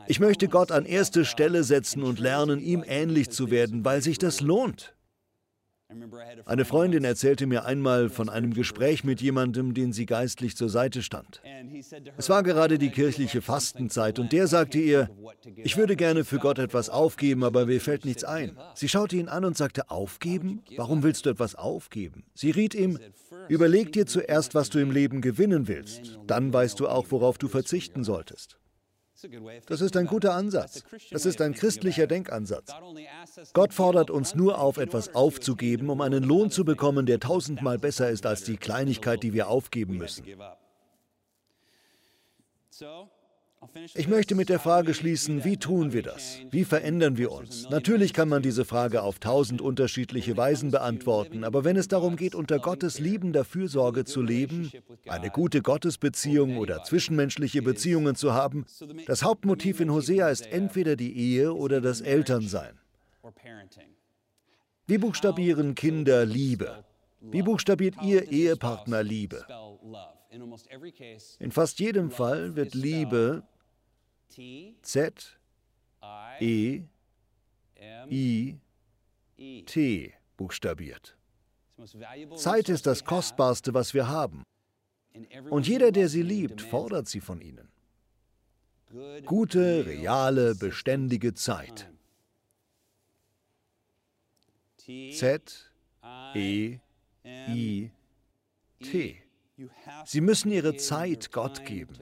Ich 0.07 0.21
möchte 0.21 0.49
Gott 0.49 0.71
an 0.71 0.85
erste 0.85 1.25
Stelle 1.25 1.65
setzen 1.65 2.03
und 2.03 2.19
lernen, 2.19 2.61
ihm 2.61 2.85
ähnlich 2.87 3.31
zu 3.31 3.51
werden, 3.51 3.85
weil 3.85 4.03
sich 4.03 4.19
das 4.19 4.41
lohnt. 4.41 4.95
Eine 6.45 6.65
Freundin 6.65 7.05
erzählte 7.05 7.47
mir 7.47 7.65
einmal 7.65 8.09
von 8.09 8.29
einem 8.29 8.55
Gespräch 8.55 9.05
mit 9.05 9.21
jemandem, 9.21 9.75
den 9.75 9.93
sie 9.93 10.07
geistlich 10.07 10.57
zur 10.57 10.69
Seite 10.69 11.03
stand. 11.03 11.41
Es 12.17 12.29
war 12.29 12.43
gerade 12.43 12.79
die 12.79 12.91
kirchliche 12.91 13.43
Fastenzeit 13.43 14.19
und 14.19 14.33
der 14.33 14.47
sagte 14.47 14.79
ihr, 14.79 15.11
ich 15.57 15.77
würde 15.77 15.97
gerne 15.97 16.25
für 16.25 16.39
Gott 16.39 16.59
etwas 16.59 16.89
aufgeben, 16.89 17.45
aber 17.45 17.67
mir 17.67 17.81
fällt 17.81 18.05
nichts 18.05 18.25
ein. 18.25 18.57
Sie 18.75 18.89
schaute 18.89 19.17
ihn 19.17 19.29
an 19.29 19.45
und 19.45 19.57
sagte, 19.57 19.91
aufgeben? 19.91 20.63
Warum 20.77 21.03
willst 21.03 21.27
du 21.27 21.31
etwas 21.31 21.55
aufgeben? 21.55 22.25
Sie 22.35 22.51
riet 22.51 22.75
ihm, 22.75 22.99
überleg 23.49 23.93
dir 23.93 24.07
zuerst, 24.07 24.55
was 24.55 24.71
du 24.71 24.79
im 24.79 24.91
Leben 24.91 25.21
gewinnen 25.21 25.69
willst. 25.69 26.19
Dann 26.27 26.53
weißt 26.53 26.81
du 26.81 26.89
auch, 26.89 27.07
worauf 27.11 27.39
du 27.39 27.49
verzichten 27.49 28.05
solltest. 28.05 28.59
Das 29.67 29.81
ist 29.81 29.97
ein 29.97 30.07
guter 30.07 30.35
Ansatz. 30.35 30.85
Das 31.11 31.27
ist 31.27 31.41
ein 31.41 31.55
christlicher 31.55 32.07
Denkansatz. 32.07 32.73
Gott 33.53 33.75
fordert 33.75 34.11
uns 34.11 34.35
nur 34.35 34.59
auf, 34.59 34.77
etwas 34.77 35.15
aufzugeben, 35.15 35.91
um 35.91 36.01
einen 36.01 36.23
Lohn 36.23 36.51
zu 36.51 36.65
bekommen, 36.65 37.07
der 37.07 37.21
tausendmal 37.21 37.79
besser 37.79 38.11
ist 38.11 38.27
als 38.27 38.45
die 38.45 38.57
Kleinigkeit, 38.57 39.23
die 39.23 39.33
wir 39.33 39.49
aufgeben 39.49 39.97
müssen. 39.97 40.25
Ich 43.95 44.09
möchte 44.09 44.35
mit 44.35 44.49
der 44.49 44.59
Frage 44.59 44.93
schließen, 44.93 45.45
wie 45.45 45.57
tun 45.57 45.93
wir 45.93 46.03
das? 46.03 46.39
Wie 46.51 46.65
verändern 46.65 47.17
wir 47.17 47.31
uns? 47.31 47.69
Natürlich 47.71 48.13
kann 48.13 48.29
man 48.29 48.43
diese 48.43 48.65
Frage 48.65 49.03
auf 49.03 49.19
tausend 49.19 49.61
unterschiedliche 49.61 50.37
Weisen 50.37 50.71
beantworten, 50.71 51.45
aber 51.45 51.65
wenn 51.65 51.77
es 51.77 51.89
darum 51.89 52.17
geht, 52.17 52.35
unter 52.35 52.59
Gottes 52.59 52.99
liebender 52.99 53.45
Fürsorge 53.45 54.05
zu 54.05 54.23
leben, 54.23 54.71
eine 55.07 55.31
gute 55.31 55.63
Gottesbeziehung 55.63 56.57
oder 56.57 56.83
zwischenmenschliche 56.83 57.63
Beziehungen 57.63 58.17
zu 58.17 58.33
haben, 58.33 58.67
das 59.07 59.23
Hauptmotiv 59.23 59.81
in 59.81 59.93
Hosea 59.93 60.29
ist 60.29 60.47
entweder 60.53 60.97
die 60.97 61.17
Ehe 61.17 61.55
oder 61.55 61.81
das 61.81 62.01
Elternsein. 62.01 62.79
Wie 64.87 64.99
buchstabieren 64.99 65.75
Kinder 65.75 66.27
Liebe? 66.27 66.85
Wie 67.21 67.43
buchstabiert 67.43 67.95
Ihr 68.03 68.31
Ehepartner 68.31 69.03
Liebe? 69.03 69.47
In 71.39 71.51
fast 71.51 71.79
jedem 71.79 72.11
Fall 72.11 72.57
wird 72.57 72.75
Liebe 72.75 73.43
Z, 74.83 75.39
E, 76.41 76.83
I, 78.11 78.59
T 79.67 80.15
buchstabiert. 80.37 81.17
Zeit 82.37 82.69
ist 82.69 82.87
das 82.87 83.05
Kostbarste, 83.05 83.75
was 83.75 83.95
wir 83.95 84.09
haben. 84.09 84.43
Und 85.51 85.69
jeder, 85.69 85.93
der 85.93 86.09
sie 86.09 86.23
liebt, 86.23 86.63
fordert 86.63 87.09
sie 87.09 87.21
von 87.21 87.41
ihnen. 87.41 87.69
Gute, 89.25 89.87
reale, 89.87 90.55
beständige 90.55 91.35
Zeit. 91.35 91.91
Z, 94.79 95.73
E, 96.35 96.79
I, 97.25 97.91
T. 98.81 99.23
Sie 100.05 100.21
müssen 100.21 100.51
ihre 100.51 100.77
Zeit 100.77 101.31
Gott 101.33 101.65
geben. 101.65 101.95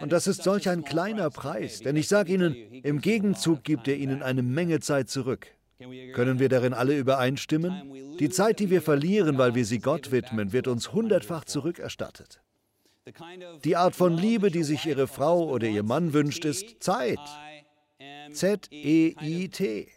Und 0.00 0.12
das 0.12 0.26
ist 0.26 0.42
solch 0.42 0.68
ein 0.68 0.84
kleiner 0.84 1.30
Preis, 1.30 1.80
denn 1.80 1.96
ich 1.96 2.08
sage 2.08 2.32
Ihnen, 2.32 2.54
im 2.82 3.00
Gegenzug 3.00 3.64
gibt 3.64 3.88
er 3.88 3.96
Ihnen 3.96 4.22
eine 4.22 4.42
Menge 4.42 4.80
Zeit 4.80 5.08
zurück. 5.08 5.46
Können 6.12 6.38
wir 6.38 6.48
darin 6.48 6.74
alle 6.74 6.96
übereinstimmen? 6.96 8.16
Die 8.18 8.30
Zeit, 8.30 8.58
die 8.58 8.70
wir 8.70 8.82
verlieren, 8.82 9.38
weil 9.38 9.54
wir 9.54 9.64
sie 9.64 9.78
Gott 9.78 10.10
widmen, 10.10 10.52
wird 10.52 10.66
uns 10.66 10.92
hundertfach 10.92 11.44
zurückerstattet. 11.44 12.40
Die 13.64 13.76
Art 13.76 13.94
von 13.94 14.16
Liebe, 14.16 14.50
die 14.50 14.64
sich 14.64 14.84
Ihre 14.86 15.06
Frau 15.06 15.48
oder 15.48 15.68
Ihr 15.68 15.84
Mann 15.84 16.12
wünscht, 16.12 16.44
ist 16.44 16.82
Zeit. 16.82 17.20
Z-E-I-T. 18.32 19.88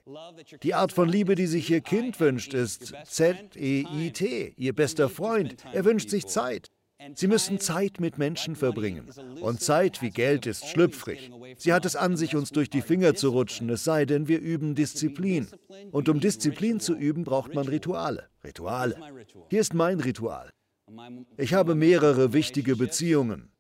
Die 0.63 0.73
Art 0.73 0.91
von 0.91 1.09
Liebe, 1.09 1.35
die 1.35 1.47
sich 1.47 1.69
Ihr 1.69 1.81
Kind 1.81 2.19
wünscht, 2.19 2.53
ist 2.53 2.93
Z-E-I-T. 3.05 4.53
Ihr 4.55 4.73
bester 4.73 5.09
Freund. 5.09 5.63
Er 5.73 5.83
wünscht 5.83 6.09
sich 6.09 6.27
Zeit. 6.27 6.69
Sie 7.15 7.27
müssen 7.27 7.59
Zeit 7.59 7.99
mit 7.99 8.17
Menschen 8.17 8.55
verbringen. 8.55 9.07
Und 9.41 9.61
Zeit 9.61 10.01
wie 10.01 10.11
Geld 10.11 10.45
ist 10.45 10.67
schlüpfrig. 10.67 11.31
Sie 11.57 11.73
hat 11.73 11.85
es 11.85 11.95
an 11.95 12.17
sich, 12.17 12.35
uns 12.35 12.51
durch 12.51 12.69
die 12.69 12.81
Finger 12.81 13.15
zu 13.15 13.29
rutschen, 13.29 13.69
es 13.69 13.83
sei 13.83 14.05
denn, 14.05 14.27
wir 14.27 14.39
üben 14.39 14.75
Disziplin. 14.75 15.47
Und 15.91 16.09
um 16.09 16.19
Disziplin 16.19 16.79
zu 16.79 16.95
üben, 16.95 17.23
braucht 17.23 17.53
man 17.55 17.67
Rituale. 17.67 18.27
Rituale. 18.43 18.95
Hier 19.49 19.61
ist 19.61 19.73
mein 19.73 19.99
Ritual. 19.99 20.49
Ich 21.37 21.53
habe 21.53 21.75
mehrere 21.75 22.33
wichtige 22.33 22.75
Beziehungen. 22.75 23.51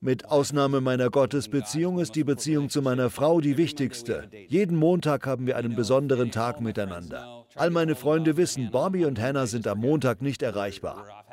Mit 0.00 0.26
Ausnahme 0.26 0.82
meiner 0.82 1.08
Gottesbeziehung 1.08 1.98
ist 1.98 2.14
die 2.14 2.24
Beziehung 2.24 2.68
zu 2.68 2.82
meiner 2.82 3.08
Frau 3.08 3.40
die 3.40 3.56
wichtigste. 3.56 4.28
Jeden 4.48 4.76
Montag 4.76 5.26
haben 5.26 5.46
wir 5.46 5.56
einen 5.56 5.74
besonderen 5.74 6.30
Tag 6.30 6.60
miteinander. 6.60 7.46
All 7.54 7.70
meine 7.70 7.94
Freunde 7.94 8.36
wissen, 8.36 8.70
Bobby 8.70 9.06
und 9.06 9.18
Hannah 9.18 9.46
sind 9.46 9.66
am 9.66 9.78
Montag 9.78 10.20
nicht 10.20 10.42
erreichbar. 10.42 11.24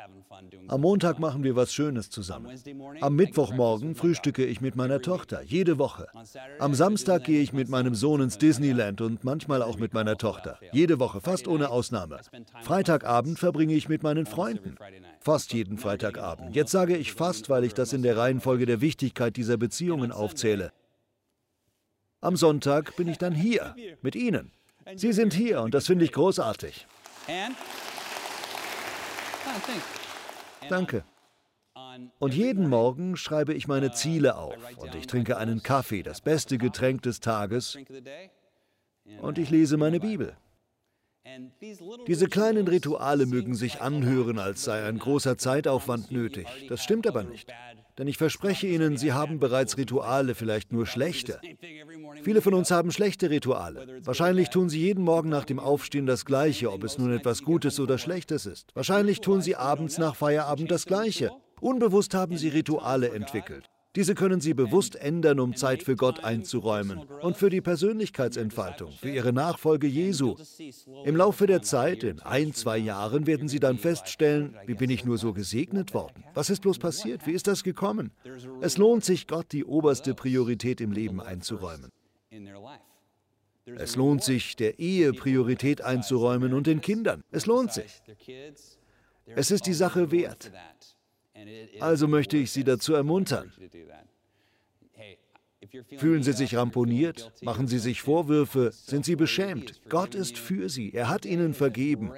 Am 0.68 0.80
Montag 0.80 1.18
machen 1.18 1.44
wir 1.44 1.56
was 1.56 1.72
Schönes 1.72 2.10
zusammen. 2.10 2.56
Am 3.00 3.16
Mittwochmorgen 3.16 3.94
frühstücke 3.94 4.44
ich 4.44 4.60
mit 4.60 4.76
meiner 4.76 5.00
Tochter, 5.02 5.42
jede 5.42 5.78
Woche. 5.78 6.06
Am 6.58 6.74
Samstag 6.74 7.24
gehe 7.24 7.42
ich 7.42 7.52
mit 7.52 7.68
meinem 7.68 7.94
Sohn 7.94 8.20
ins 8.20 8.38
Disneyland 8.38 9.00
und 9.00 9.24
manchmal 9.24 9.62
auch 9.62 9.78
mit 9.78 9.92
meiner 9.94 10.16
Tochter. 10.16 10.58
Jede 10.72 10.98
Woche, 10.98 11.20
fast 11.20 11.48
ohne 11.48 11.70
Ausnahme. 11.70 12.20
Freitagabend 12.62 13.38
verbringe 13.38 13.74
ich 13.74 13.88
mit 13.88 14.02
meinen 14.02 14.26
Freunden. 14.26 14.76
Fast 15.20 15.52
jeden 15.52 15.78
Freitagabend. 15.78 16.54
Jetzt 16.54 16.70
sage 16.70 16.96
ich 16.96 17.12
fast, 17.12 17.50
weil 17.50 17.64
ich 17.64 17.74
das 17.74 17.92
in 17.92 18.02
der 18.02 18.16
Reihenfolge 18.16 18.66
der 18.66 18.80
Wichtigkeit 18.80 19.36
dieser 19.36 19.56
Beziehungen 19.56 20.12
aufzähle. 20.12 20.72
Am 22.20 22.36
Sonntag 22.36 22.96
bin 22.96 23.08
ich 23.08 23.18
dann 23.18 23.34
hier, 23.34 23.74
mit 24.00 24.14
Ihnen. 24.14 24.52
Sie 24.94 25.12
sind 25.12 25.34
hier 25.34 25.60
und 25.60 25.74
das 25.74 25.86
finde 25.86 26.04
ich 26.04 26.12
großartig. 26.12 26.86
Danke. 30.68 31.04
Und 32.18 32.34
jeden 32.34 32.68
Morgen 32.68 33.16
schreibe 33.16 33.54
ich 33.54 33.68
meine 33.68 33.92
Ziele 33.92 34.36
auf 34.36 34.56
und 34.78 34.94
ich 34.94 35.06
trinke 35.06 35.36
einen 35.36 35.62
Kaffee, 35.62 36.02
das 36.02 36.20
beste 36.20 36.58
Getränk 36.58 37.02
des 37.02 37.20
Tages, 37.20 37.78
und 39.20 39.38
ich 39.38 39.50
lese 39.50 39.76
meine 39.76 40.00
Bibel. 40.00 40.36
Diese 42.06 42.26
kleinen 42.26 42.66
Rituale 42.66 43.26
mögen 43.26 43.54
sich 43.54 43.80
anhören, 43.80 44.38
als 44.38 44.64
sei 44.64 44.84
ein 44.84 44.98
großer 44.98 45.38
Zeitaufwand 45.38 46.10
nötig. 46.10 46.46
Das 46.68 46.82
stimmt 46.82 47.06
aber 47.06 47.22
nicht. 47.22 47.48
Denn 47.98 48.08
ich 48.08 48.16
verspreche 48.16 48.66
Ihnen, 48.66 48.96
Sie 48.96 49.12
haben 49.12 49.38
bereits 49.38 49.76
Rituale, 49.76 50.34
vielleicht 50.34 50.72
nur 50.72 50.86
schlechte. 50.86 51.40
Viele 52.22 52.42
von 52.42 52.54
uns 52.54 52.70
haben 52.70 52.90
schlechte 52.90 53.30
Rituale. 53.30 54.00
Wahrscheinlich 54.02 54.50
tun 54.50 54.68
Sie 54.68 54.80
jeden 54.80 55.04
Morgen 55.04 55.28
nach 55.28 55.44
dem 55.44 55.60
Aufstehen 55.60 56.06
das 56.06 56.24
Gleiche, 56.24 56.72
ob 56.72 56.84
es 56.84 56.98
nun 56.98 57.12
etwas 57.12 57.42
Gutes 57.42 57.78
oder 57.78 57.98
Schlechtes 57.98 58.46
ist. 58.46 58.74
Wahrscheinlich 58.74 59.20
tun 59.20 59.42
Sie 59.42 59.56
abends 59.56 59.98
nach 59.98 60.16
Feierabend 60.16 60.70
das 60.70 60.86
Gleiche. 60.86 61.30
Unbewusst 61.60 62.14
haben 62.14 62.36
Sie 62.36 62.48
Rituale 62.48 63.10
entwickelt. 63.10 63.71
Diese 63.94 64.14
können 64.14 64.40
Sie 64.40 64.54
bewusst 64.54 64.96
ändern, 64.96 65.38
um 65.38 65.54
Zeit 65.54 65.82
für 65.82 65.96
Gott 65.96 66.24
einzuräumen 66.24 67.00
und 67.20 67.36
für 67.36 67.50
die 67.50 67.60
Persönlichkeitsentfaltung, 67.60 68.90
für 68.92 69.10
Ihre 69.10 69.34
Nachfolge 69.34 69.86
Jesu. 69.86 70.36
Im 71.04 71.14
Laufe 71.14 71.46
der 71.46 71.60
Zeit, 71.60 72.02
in 72.02 72.20
ein, 72.20 72.54
zwei 72.54 72.78
Jahren, 72.78 73.26
werden 73.26 73.48
Sie 73.48 73.60
dann 73.60 73.76
feststellen, 73.76 74.56
wie 74.64 74.74
bin 74.74 74.88
ich 74.88 75.04
nur 75.04 75.18
so 75.18 75.34
gesegnet 75.34 75.92
worden? 75.92 76.24
Was 76.32 76.48
ist 76.48 76.62
bloß 76.62 76.78
passiert? 76.78 77.26
Wie 77.26 77.32
ist 77.32 77.46
das 77.46 77.62
gekommen? 77.62 78.12
Es 78.62 78.78
lohnt 78.78 79.04
sich, 79.04 79.26
Gott 79.26 79.52
die 79.52 79.64
oberste 79.64 80.14
Priorität 80.14 80.80
im 80.80 80.92
Leben 80.92 81.20
einzuräumen. 81.20 81.90
Es 83.66 83.96
lohnt 83.96 84.24
sich, 84.24 84.56
der 84.56 84.78
Ehe 84.78 85.12
Priorität 85.12 85.82
einzuräumen 85.82 86.54
und 86.54 86.66
den 86.66 86.80
Kindern. 86.80 87.22
Es 87.30 87.44
lohnt 87.44 87.72
sich. 87.72 88.02
Es 89.26 89.50
ist 89.50 89.66
die 89.66 89.74
Sache 89.74 90.10
wert. 90.10 90.50
Also 91.80 92.08
möchte 92.08 92.36
ich 92.36 92.50
Sie 92.50 92.64
dazu 92.64 92.94
ermuntern. 92.94 93.52
Fühlen 95.96 96.22
Sie 96.22 96.32
sich 96.32 96.56
ramponiert? 96.56 97.32
Machen 97.42 97.66
Sie 97.66 97.78
sich 97.78 98.02
Vorwürfe? 98.02 98.72
Sind 98.72 99.04
Sie 99.04 99.16
beschämt? 99.16 99.80
Gott 99.88 100.14
ist 100.14 100.36
für 100.36 100.68
Sie. 100.68 100.92
Er 100.92 101.08
hat 101.08 101.24
Ihnen 101.24 101.54
vergeben. 101.54 102.12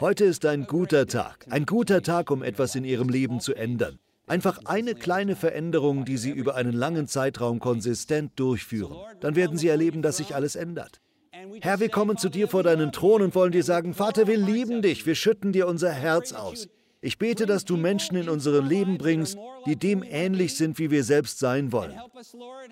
Heute 0.00 0.24
ist 0.24 0.46
ein 0.46 0.64
guter 0.66 1.06
Tag. 1.06 1.46
Ein 1.50 1.66
guter 1.66 2.02
Tag, 2.02 2.30
um 2.30 2.42
etwas 2.42 2.74
in 2.74 2.84
Ihrem 2.84 3.08
Leben 3.08 3.40
zu 3.40 3.54
ändern. 3.54 3.98
Einfach 4.26 4.60
eine 4.64 4.94
kleine 4.94 5.36
Veränderung, 5.36 6.06
die 6.06 6.16
Sie 6.16 6.30
über 6.30 6.54
einen 6.54 6.72
langen 6.72 7.06
Zeitraum 7.06 7.58
konsistent 7.58 8.32
durchführen. 8.36 8.96
Dann 9.20 9.36
werden 9.36 9.58
Sie 9.58 9.68
erleben, 9.68 10.00
dass 10.00 10.16
sich 10.16 10.34
alles 10.34 10.56
ändert. 10.56 11.02
Herr, 11.60 11.80
wir 11.80 11.90
kommen 11.90 12.16
zu 12.16 12.30
dir 12.30 12.48
vor 12.48 12.62
deinen 12.62 12.90
Thron 12.90 13.20
und 13.20 13.34
wollen 13.34 13.52
dir 13.52 13.64
sagen, 13.64 13.92
Vater, 13.92 14.26
wir 14.26 14.38
lieben 14.38 14.80
dich, 14.80 15.04
wir 15.04 15.14
schütten 15.14 15.52
dir 15.52 15.66
unser 15.66 15.90
Herz 15.90 16.32
aus. 16.32 16.68
Ich 17.04 17.18
bete, 17.18 17.44
dass 17.44 17.66
du 17.66 17.76
Menschen 17.76 18.16
in 18.16 18.30
unser 18.30 18.62
Leben 18.62 18.96
bringst, 18.96 19.36
die 19.66 19.76
dem 19.76 20.02
ähnlich 20.02 20.56
sind, 20.56 20.78
wie 20.78 20.90
wir 20.90 21.04
selbst 21.04 21.38
sein 21.38 21.70
wollen. 21.70 22.00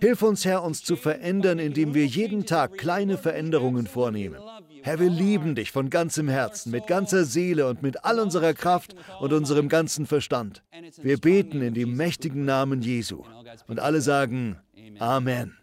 Hilf 0.01 0.23
uns, 0.23 0.47
Herr, 0.47 0.63
uns 0.63 0.83
zu 0.83 0.97
verändern, 0.97 1.59
indem 1.59 1.93
wir 1.93 2.07
jeden 2.07 2.47
Tag 2.47 2.79
kleine 2.79 3.19
Veränderungen 3.19 3.87
vornehmen. 3.87 4.41
Herr, 4.83 4.99
wir 4.99 5.11
lieben 5.11 5.55
dich 5.55 5.71
von 5.71 5.91
ganzem 5.91 6.29
Herzen, 6.29 6.73
mit 6.73 6.87
ganzer 6.87 7.25
Seele 7.25 7.69
und 7.69 7.83
mit 7.83 8.07
all 8.07 8.19
unserer 8.19 8.55
Kraft 8.55 8.97
und 9.21 9.35
unserem 9.35 9.69
ganzen 9.69 10.07
Verstand. 10.07 10.63
Wir 11.03 11.19
beten 11.19 11.61
in 11.61 11.75
dem 11.75 11.95
mächtigen 11.95 12.47
Namen 12.47 12.81
Jesu. 12.81 13.25
Und 13.69 13.81
alle 13.81 14.01
sagen 14.01 14.57
Amen. 14.99 15.59